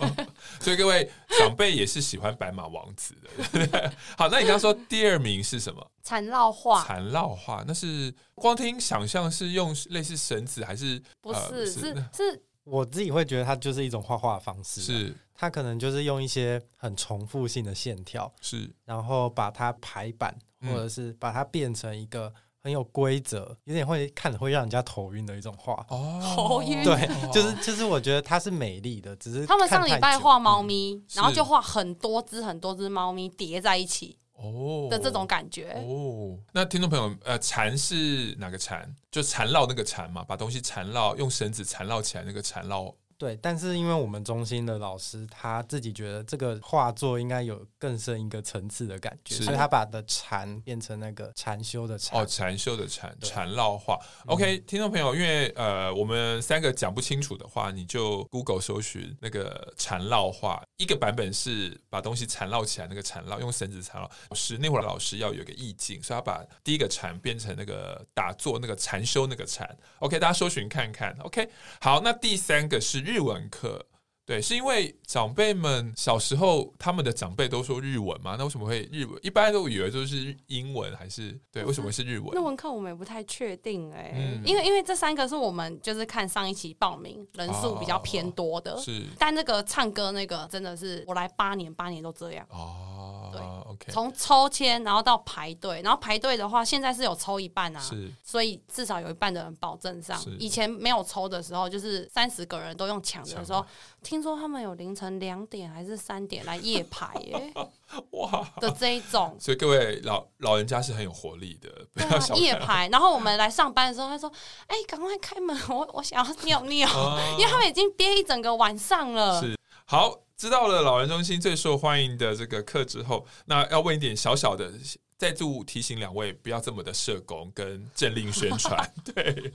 [0.60, 3.92] 所以各位长辈也是喜欢白马王子的。
[4.16, 5.84] 好，那你刚刚说第二名是什么？
[6.04, 11.80] 缠绕画缠绕画，那是光听想象是用类似绳子还是不呃是是
[12.12, 22.32] 是 我自己会觉得它就是一种画画的方式，是它可能就是用一些很重复性的线条，是然后把它排版，嗯或者是把它变成一个
[22.64, 25.84] 很有规则，有点会看会让人家头晕的一种画。
[25.90, 35.72] 哦，头晕对，就是就是我觉得它是美丽的，只是他们上礼拜画猫咪，是然后就画很多只很多只猫咪叠在一起哦的这种感觉。
[35.86, 38.96] 哦，那听众朋友，呃，缠是哪个缠？
[39.10, 52.20] 就缠绕那个缠嘛，把东西缠绕，用绳子缠绕起来那个缠绕对，但是因为我们中心的老师他自己觉得这个画作应该有更深一个层次的感觉，所以他把的禅变成那个禅修的禅。
[52.20, 53.98] 哦，禅修的禅，禅绕画。
[54.26, 60.62] OK，听众朋友，因为呃，我们三个讲不清楚的话，你就 Google 搜寻那个禅绕画。
[60.76, 64.10] 一个版本是把东西缠绕起来，那个缠绕用绳子缠绕。
[64.34, 69.68] 是那会儿老师要有个意境，所以他把第一个禅变成那个打坐那个禅修那个禅。
[70.00, 71.16] OK，大家搜寻看看。
[71.20, 71.48] OK，
[71.80, 73.86] 好，那第三个是日文课。
[74.26, 78.36] 对，是因为长辈们小时候他们的长辈都说日文嘛？
[78.38, 79.20] 那为什么会日文？
[79.22, 81.62] 一般都以为就是英文还是对？
[81.62, 82.34] 为什么是日文？
[82.34, 89.02] 日文课我们也不太确定哎、欸嗯，因为因为这三个是我们就是看上一期报名人数比较偏多的，哦、是。
[89.18, 92.93] 但那个唱歌那个真的是我来八年，八年都这样哦。
[93.32, 93.92] 对，OK。
[93.92, 98.10] 从抽签然后到排队，然后排队的话现在是有抽一半啊，是。
[98.22, 100.20] 所以至少有一半的人保证上。
[100.38, 103.64] 以前没有抽的时候，就是三十个人都用抢的时候。
[104.02, 107.52] 听说他们有凌晨两点还是三点来夜排耶，
[108.10, 112.88] 哇的这一种，所以各位老老人家是很有活力的，不要小看、啊、夜排。
[112.88, 114.30] 然后我们来上班的时候，他说
[114.68, 124.72] ：“哎、欸，赶快开门，我我想要尿尿、啊，因为他们已经憋一整个晚上了。”是好，知道了老人中心最受欢迎的这个课之后，那要问一点小小的。
[125.16, 128.92] 再度提醒两位不要这么的社工跟政令宣传。
[129.14, 129.52] 对，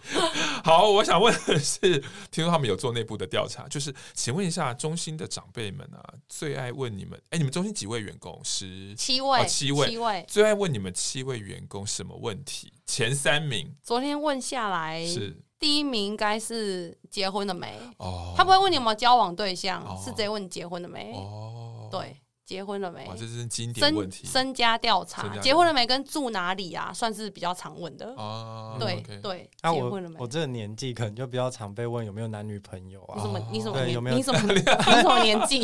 [0.63, 1.99] 好，我想问的是，
[2.31, 8.39] 听说他们有做内部的调查，就是请问一下中心的长辈们啊，最爱问你们，哎、欸，你们中心几位员工？
[8.43, 12.71] 十七位，哦、七位，七位，最爱问你们七位员工什么问题？
[12.85, 17.77] 前三名，昨天问下来是第一名，应该是结婚了没？
[17.97, 21.11] 哦，他不会问你有没有交往对象，哦、是直接问你结婚了没？
[21.13, 22.15] 哦，对。
[22.49, 23.07] 结婚了没？
[23.15, 24.25] 这是经典问题。
[24.25, 25.85] 身家调查，结婚了没？
[25.85, 26.91] 跟住哪里啊？
[26.91, 28.07] 算是比较常问的。
[28.17, 29.47] 哦，对、嗯、对。
[29.61, 33.17] 那、我我这个年纪可能就比较常被问有没有男女朋友啊？
[33.17, 33.39] 你什么？
[33.51, 33.77] 你什么？
[33.77, 34.15] 对，有没有？
[34.17, 34.39] 你什么？
[34.51, 35.59] 你什么年纪？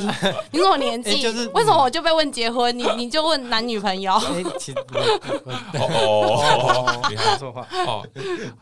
[0.52, 1.22] 你什么年纪、欸？
[1.26, 2.78] 就是为什么我就被问结婚？
[2.78, 4.14] 你你就问男女朋友？
[4.30, 4.78] 哎、欸，其实
[5.80, 8.08] 哦，你还说话哦。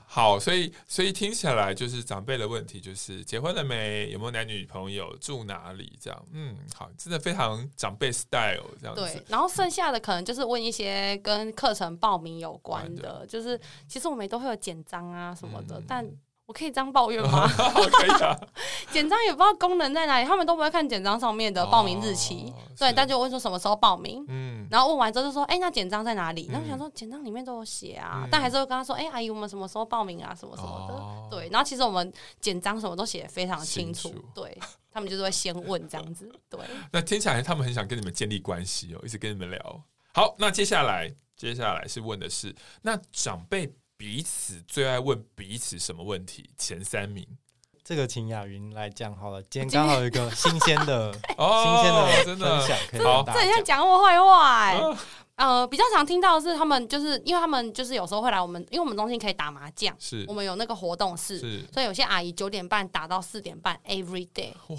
[0.07, 4.11] 好，所以所以听起来就是长辈的问题，就是结婚了没？
[4.11, 5.13] 有没有男女朋友？
[5.19, 5.91] 住哪里？
[5.99, 8.12] 这样，嗯，好，真的非常长辈。
[8.13, 16.07] Style 这样子，对，然后剩下的可能就是问一些跟课程报名有关的，就是其实我们都会有简章啊什么的，嗯、但
[16.45, 17.47] 我可以这样抱怨吗？
[17.47, 18.37] 可以啊，
[18.91, 26.49] 简章也不知道功能在哪里，他们都不会看简章上面的报名日期，哦、对，但就问说什么时候报名，嗯，然后问完之后就说，哎、欸，那简章在哪里？
[26.51, 30.35] 然后想说简章里面都有写啊、嗯，但还是会跟他说，哎、欸，阿姨，我们什么时候报名啊？
[30.37, 34.57] 什么什么的，哦、对，然后其实我们简章什么都写得非常清楚，清楚对。
[34.95, 36.59] 他们就是会先问这样子，对。
[36.93, 39.83] 那听起来他们很想跟你们建立关系哦，一直跟你们聊。
[40.13, 43.73] 好，那接下来接下来是问的是，那长辈
[44.03, 46.49] 彼此最爱问彼此什么问题？
[46.57, 47.25] 前三名，
[47.85, 49.41] 这个请雅云来讲好了。
[49.43, 53.23] 今天刚好有一个 新鲜的、哦、新鲜的分享，可以好。
[53.23, 54.77] 这很像讲我坏话哎。
[55.35, 61.39] 呃，比较常听到的是他们就是因为他们就是有时候会来我们，因为我们中心可以打麻将，是我们有那个活动室，
[61.71, 64.77] 所以有些阿姨九点半打到四点半，every day，哇，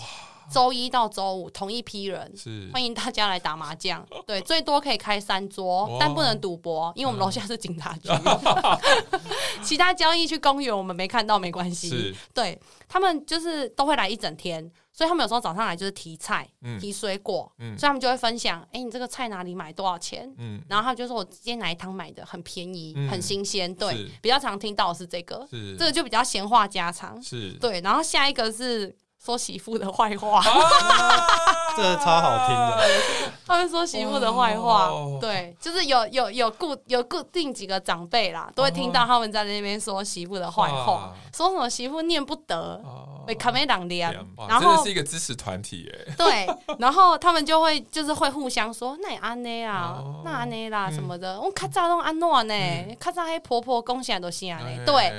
[0.50, 2.70] 周一到周五同一批人，是。
[2.72, 9.20] 欢迎大家来打麻将， 对，最多可以开三桌，但不能赌博，因为我们楼下是警察局，嗯、
[9.62, 14.70] 其他交易去公园我们没看到没关系，对，他们就是都会来一整天。
[14.96, 20.32] 所以他们有时候早上来就是提菜、嗯、提水果、嗯，所以他们就会分享，哎、欸，你这个菜哪里买多少钱？
[20.38, 25.76] 嗯，然后他就说我今天哪一趟买的很便宜、嗯、很新鲜，对，比较常听到的是这个，是。
[25.76, 27.54] 这个就比较闲话家常，是。
[27.54, 28.96] 对，然后下一个是。
[29.24, 30.44] 说媳妇的坏话，啊、
[31.74, 32.84] 这个超好听的。
[33.46, 42.82] 他们说媳妇的坏话，哦，对，就是有有有固有固定几个长辈啦，都会听到他们在那边说媳妇的坏话，说什么媳妇念不得，
[43.26, 44.12] 被卡梅朗念，
[44.48, 46.08] 然后真的是一个支持团体耶。
[46.16, 46.46] 对，
[46.78, 52.54] 然后他们就会就是会互相说，那也安内啊，哦，那安内啦什么的，我卡扎拢安诺呢，
[53.00, 55.12] 卡扎黑婆婆贡献都是安内，对，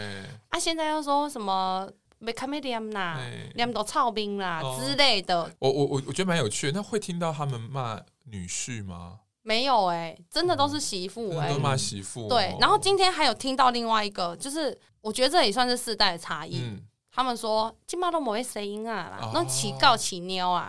[0.50, 1.88] 啊，现在又说什么？
[2.26, 3.20] 没看没念啦，
[3.54, 5.44] 念都操兵啦之类的。
[5.60, 6.74] 我我我我觉得蛮有趣的。
[6.74, 9.20] 那会听到他们骂女婿吗？
[9.44, 12.28] 没有哎、欸，真的都是媳妇哎、欸，都骂媳妇。
[12.28, 16.82] 对，然后今天还有听到另外一个，就是我觉得这也算是世代的差异、嗯。
[17.12, 20.68] 他们说金马都没声音啊，那起告起妞啊。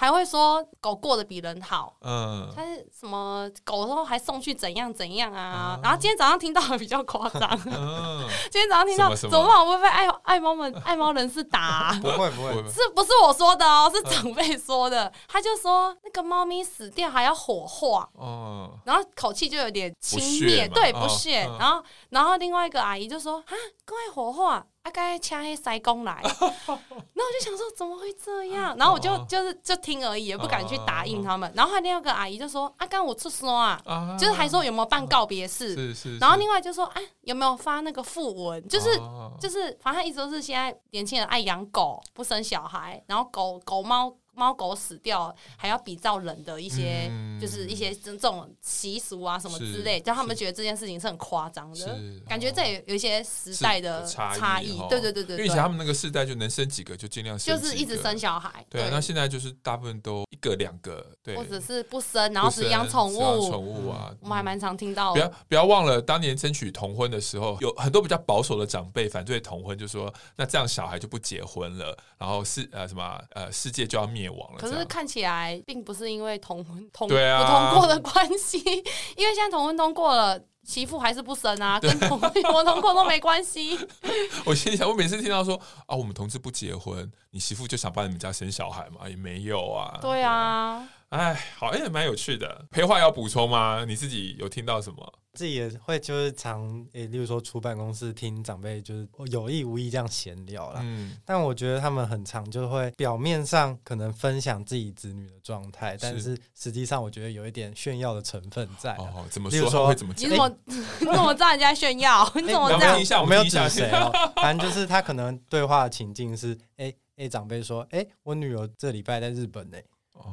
[0.00, 5.74] 还会说狗过得比人好，嗯，他是什么狗都还送去怎样怎样啊？
[5.76, 11.98] 嗯、然后今天早上听到的比较夸张， 嗯、今天早上听到怎么不会被爱爱猫们 爱猫人士打、啊？
[12.00, 13.90] 不会不会，是不是我说的哦？
[13.92, 15.12] 是长辈说的、嗯。
[15.26, 21.40] 他就说那个猫咪死掉还要火化，哦、嗯，然后口气就有点轻蔑，对，不屑。
[21.58, 23.50] 然后然后另外一个阿姨就说啊，
[23.84, 24.64] 赶快火化。
[24.88, 26.20] 大概掐黑塞工来。
[26.24, 28.74] ”然后我就想说怎么会这样？
[28.78, 31.52] 然后我就就是就听而已，也不敢去答应他们。
[31.54, 33.78] 然后还另外一个阿姨就说：“啊，刚我出说啊，
[34.18, 35.74] 就是还说有没有办告别式？
[35.74, 36.18] 是是。
[36.18, 38.66] 然后另外就说：哎，有没有发那个讣文？
[38.68, 38.98] 就是
[39.38, 54.78] 就是，反正一直都是现在年轻人爱养狗，不生小孩，然后狗狗猫。”猫狗死掉还要比照人的一些，嗯、就是一些这种习俗啊什么之类，让他们觉得这件事情是很夸张的，感觉这也有一些时代的差异。
[54.88, 58.64] 对对对对，因为以前他们那个世代就能生几个就尽量生，就是一直生小孩。
[58.70, 58.90] 对，对。
[58.90, 65.14] 那现在就是大部分都一个两个，对，或者是不生，然后只养宠物，宠物啊，我们还蛮常听到。
[65.14, 65.14] 的。
[65.14, 74.58] 不要不要忘了，当年争取同婚的时候，有很多比较保守的长辈反对同婚，就说那这样小孩就不结婚了，然后世呃什么呃世界就要灭亡了。
[74.58, 75.08] 可是看。
[75.08, 78.58] 起来并不是因为同婚同、啊、不通过的关系，
[79.16, 83.74] 因为现在同婚通过了，媳妇还是不生啊，跟同我同过都没关系。
[84.44, 89.08] 我心里想，我每次听到说啊，我们同志不结婚，你媳妇就想帮你们家生小孩吗？
[89.08, 89.98] 也没有啊。
[90.02, 90.86] 对啊。
[91.10, 92.66] 哎，好，哎，蛮有趣的。
[92.70, 93.84] 培华要补充吗？
[93.86, 95.12] 你自己有听到什么？
[95.32, 100.80] 自己也会就是常诶，例如说出办公室听长辈就是有意无意这样闲聊啦。
[100.82, 108.94] 嗯，但我觉得他们很常就会表面上可能分享自己子女的状态，但是实际上我觉得有一点炫耀的成分在。
[108.96, 109.70] 哦，怎么说？
[109.70, 110.28] 说会怎么讲？
[110.28, 112.30] 你怎么你怎么知道人家炫耀？
[112.34, 113.22] 你怎么这样？
[113.22, 119.78] 我没有指谁哦， 反正就是他可能对话的情境是：哎哎，长辈说，哎，我女儿这礼拜在日本呢。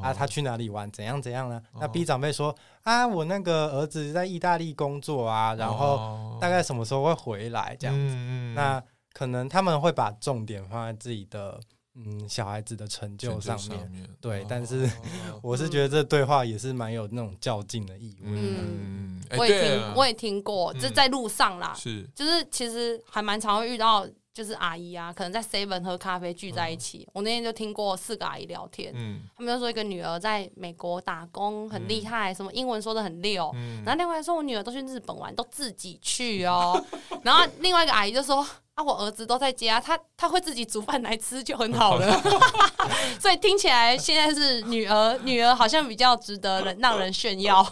[0.01, 0.91] 啊，他去哪里玩？
[0.91, 1.61] 怎样怎样呢？
[1.79, 7.75] 那 B 长辈说啊，我那个儿子在意大利工作啊，然后大概什么时候会回来？
[7.79, 8.15] 这样子，
[8.55, 8.81] 那
[9.13, 11.59] 可能他们会把重点放在自己的
[11.95, 14.45] 嗯小孩子的成就上面，对。
[14.49, 14.89] 但是
[15.41, 18.29] 我是觉得这对话也是蛮有那种较劲的意味。
[18.31, 24.07] 嗯，我也听，我也听过，就在路上啦，是，就是其实还蛮常会遇到。
[24.35, 27.03] 就是阿姨啊，可能在 Seven 喝咖啡聚在一起。
[27.07, 33.49] 嗯、我那天就听过四个阿姨聊天，嗯、他们就说一个女儿在美国打工很厉害，嗯、什么英文说的很溜。
[33.55, 36.83] 嗯、然后另外说，我女儿都去日本玩，都自己去哦。
[37.23, 38.45] 然后另外一个阿姨就说。
[38.75, 42.21] 啊，我儿子都在家，他他会自己煮饭来吃就很好了，
[43.17, 47.65] 所以听起来现在是女儿，女儿好像比较值得人让人炫耀。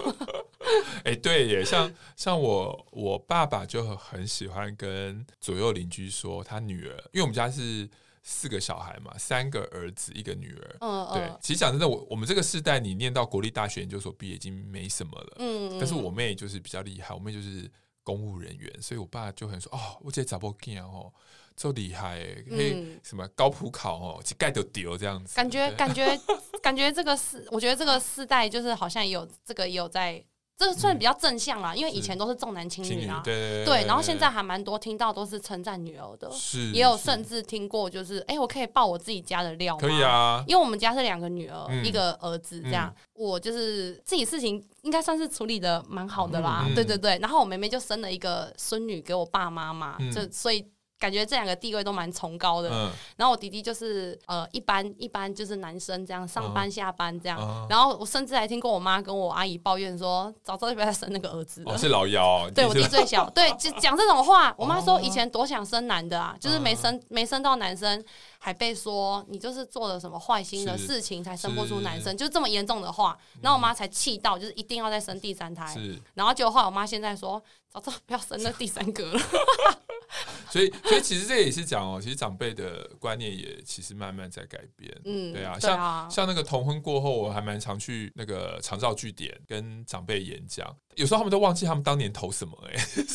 [1.03, 7.89] 哎、欸，对耶，像像我我爸爸就很喜欢跟左右邻居说他女儿，因为我们家是
[8.21, 10.77] 四个小孩嘛，三个儿子一个女儿。
[10.79, 11.13] 嗯嗯。
[11.13, 15.37] 对，其实讲真的，我我们这个世代，你念到国立大学研究所毕业已经没什么了。
[15.39, 15.77] 嗯，嗯。
[15.79, 17.69] 但是我妹就是比较厉害，我妹就是。
[18.05, 21.09] 公务人员，所以我爸就很说哦，我这查某囝哦，
[21.55, 25.33] 这么厉害，可以、嗯、什么高普考哦，一盖都丢这样子。
[25.33, 26.19] 感觉感 觉
[26.61, 30.21] 感觉这个是，我觉得这个世代就是好像也有这个也有在。
[30.65, 39.81] 这算比较正向啦，因为以前都是重男轻女啊，对对，然后现在还蛮多听到都是称赞女儿的，是，也有甚至听过就是，哎，我可以爆我自己家的料吗？
[39.81, 50.65] 可以啊，因为我们家是两个女儿，一个儿子，这样，我就是自己事情应该算是处理的蛮好的啦，对对对，然后我妹妹就生了一个孙女给我爸妈嘛，就所以。
[51.03, 61.65] 感觉这两个地位都蛮崇高的，嗯、然后我弟弟就是呃一般一般就是男生这样上班下班这样，嗯、然后我甚至还听过我妈跟我阿姨抱怨说，早知道就不要生那个儿子了。
[61.67, 64.55] 我、哦、是老幺， 对我弟最小，对，就讲这种话。
[64.57, 68.01] 我妈说以前多想生男的啊，就是没生没生到男生，
[68.45, 73.17] 还被说你就是做了什么坏心的事情才生不出男生，就这么严重的话。
[73.41, 75.65] 然后我妈才气到，就是一定要再生第三胎。
[75.73, 79.19] 是然后结果后来我妈现在说，早知道不要生那第三个了。
[80.51, 84.93] 所以，所以其实这也是讲哦，其实长辈的观念也其实慢慢在改变。
[85.05, 93.05] 嗯，对啊，像啊像那个同婚过后，我还蛮常去那个长照据点跟长辈演讲，有时候他们都忘记他们当年投什么哎、欸，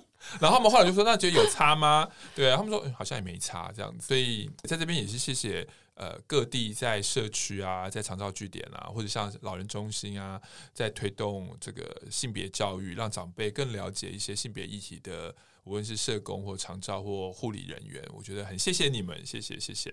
[0.40, 4.06] 然后他们后来就说：“那觉得有差吗？”对啊，他们说、欸、好像也没差这样子。
[4.06, 10.40] 所以在这边也是谢谢呃各地在社区啊，在长照据点啊，或者像老人中心啊，
[10.72, 15.34] 在推动这个性别教育，让长辈更了解一些性别议题的。
[15.64, 19.92] 无论是社工或长照或护理人员，我觉得很谢谢你们，谢谢谢谢。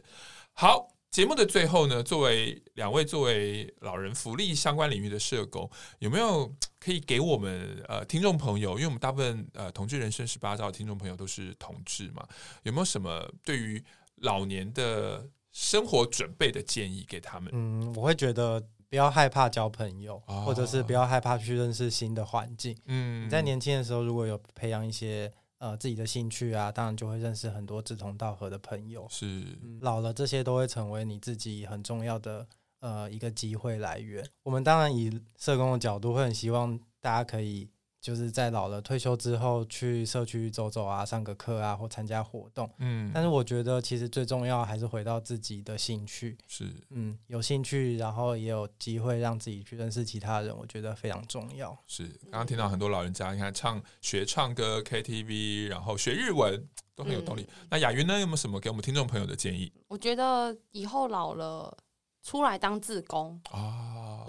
[0.53, 8.71] 好，节目的最后呢，作为两位作为老人福利相关领域的社工，有没有可以给我们呃听众朋友？
[8.71, 12.27] 因为我们大部分呃同志人生十八招的听众朋友都是同志嘛，
[12.63, 13.79] 有没有什么对于
[14.21, 17.51] 老年的生活准备的建议给他们？
[17.53, 18.59] 嗯，我会觉得
[18.89, 22.75] 不要害怕交朋友，哦、或者是不要害怕去认识新的环境。
[22.87, 25.31] 嗯，你在年轻的时候如果有培养一些。
[25.63, 29.07] 呃，自己的兴趣啊，当然就会认识很多志同道合的朋友。
[29.09, 29.25] 是，
[29.61, 32.45] 嗯，老了这些都会成为你自己很重要的
[32.81, 34.27] 呃一个机会来源。
[34.43, 37.69] 我们当然以社工的角度，会很希望大家可以
[38.03, 42.69] 就是在老了退休之后去社区走走啊，上个课啊，或参加活动。
[42.79, 46.37] 嗯，但是我觉得其实最重要还是回到自己的兴趣。
[46.45, 51.73] 是，嗯，有兴趣，然后也有机会让自己去认识其他人，我觉得非常重要。
[51.87, 56.61] 是，刚刚听到很多老人家，你看唱学唱歌 KTV，然后学日文
[56.95, 57.43] 都很有动力。
[57.43, 59.71] 嗯、那雅云呢，有没有什么给我们听众朋友的建议？
[59.87, 61.77] 我觉得以后老了
[62.23, 63.39] 出来当志工。
[63.51, 63.81] 啊。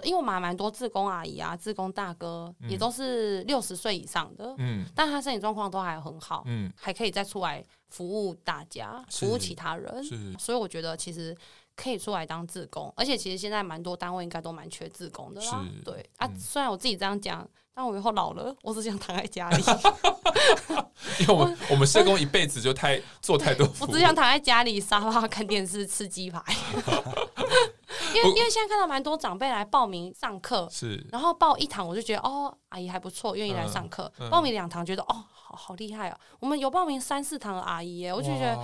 [0.03, 11.35] 因为我们还蛮多志工阿姨啊，志工大哥、嗯、也都是六十岁以上的，嗯，但他身体状况都还很好，嗯，还可以再出来服务大家，服务其他人，是，所以我觉得其实
[11.75, 19.63] 可以出来当志工，而且其实现在蛮多单位应该都蛮缺志工的啦，对、嗯、啊，虽然我自己这样讲，但我以后老了，我只想躺在家里，
[21.21, 26.43] 因为我们我，我们社工一辈子就太做太多，我只想躺在家里沙发看电视吃鸡排。
[28.15, 34.11] 因为因为现在看到蛮多长辈来报名上课，是，然后报一堂我就觉得哦，阿姨还不错，愿意来上课。
[34.19, 36.19] 嗯嗯、报名两堂觉得哦，好好厉害啊！
[36.39, 38.57] 我们有报名三四堂的阿姨耶，我就觉得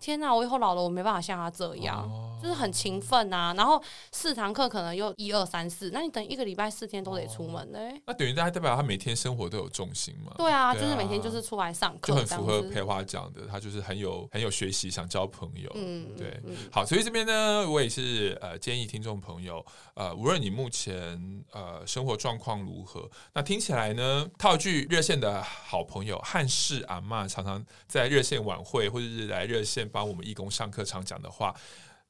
[0.00, 3.54] 天哪，我以后老了我没办法像她这样，哦、就是很勤奋啊。
[3.56, 3.82] 然后
[4.12, 7.78] 四堂课可能又一二三四，那你等一个礼拜四天都得出门呢。
[8.06, 10.32] 那等于大家代表他每天生活都有重心嘛？
[10.36, 15.70] 对啊，就是每天就是出来上课，就很符合培华讲的，他就是很有很有学习，想交朋友。
[15.74, 16.40] 嗯，对。
[16.44, 19.64] 嗯、好，所以这边呢，我也是呃建议听众朋友。
[19.92, 31.54] 呃，无论你目前呃生活状况如何，那听起来呢，套句热线的好朋友汉氏阿嬷常常在热线晚会或者是来热线帮我们义工上课常讲的话，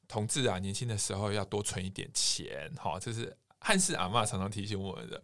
[0.07, 3.35] 同志啊，年轻的时候要多存一点钱，好，这是。
[3.59, 5.21] 汉氏阿嬷常常提醒我们的。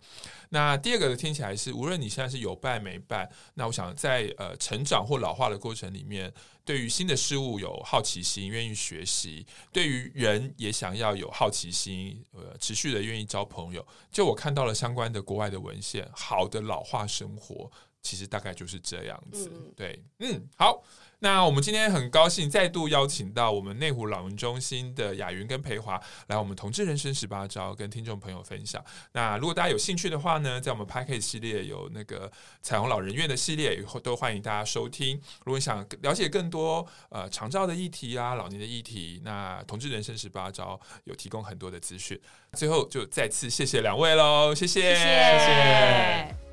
[0.49, 6.33] 那第二个听起来是，无论你现在是有伴没伴，那我想在呃成长或老化的过程里面，
[6.65, 13.85] 对于新的事物有好奇心，愿意学习；对于人也想要有好奇心，呃，持续的愿意交朋友。
[14.11, 17.71] 就我看到了相关的国外的文献，好的老化生活
[18.01, 19.51] 其实大概就是这样子。
[19.53, 20.83] 嗯、对，嗯，好。
[21.23, 25.97] 那我们今天很高兴再度邀请到我们内湖老人中心的雅云跟培华
[26.27, 28.83] 来我们同志人生十八招跟听众朋友分享。
[29.13, 32.29] 那如果大家有兴趣的话呢，在我们 Podcast 系列有那个
[32.61, 35.15] 彩虹老人院的系列，以后都欢迎大家收听。
[35.45, 42.19] 如果你想了解更多呃长照的议题啊、老年的议题，那同志人生十八招有提供很多的资讯。
[42.51, 44.93] 最后就再次谢谢两位喽，谢谢。
[44.93, 46.52] 谢谢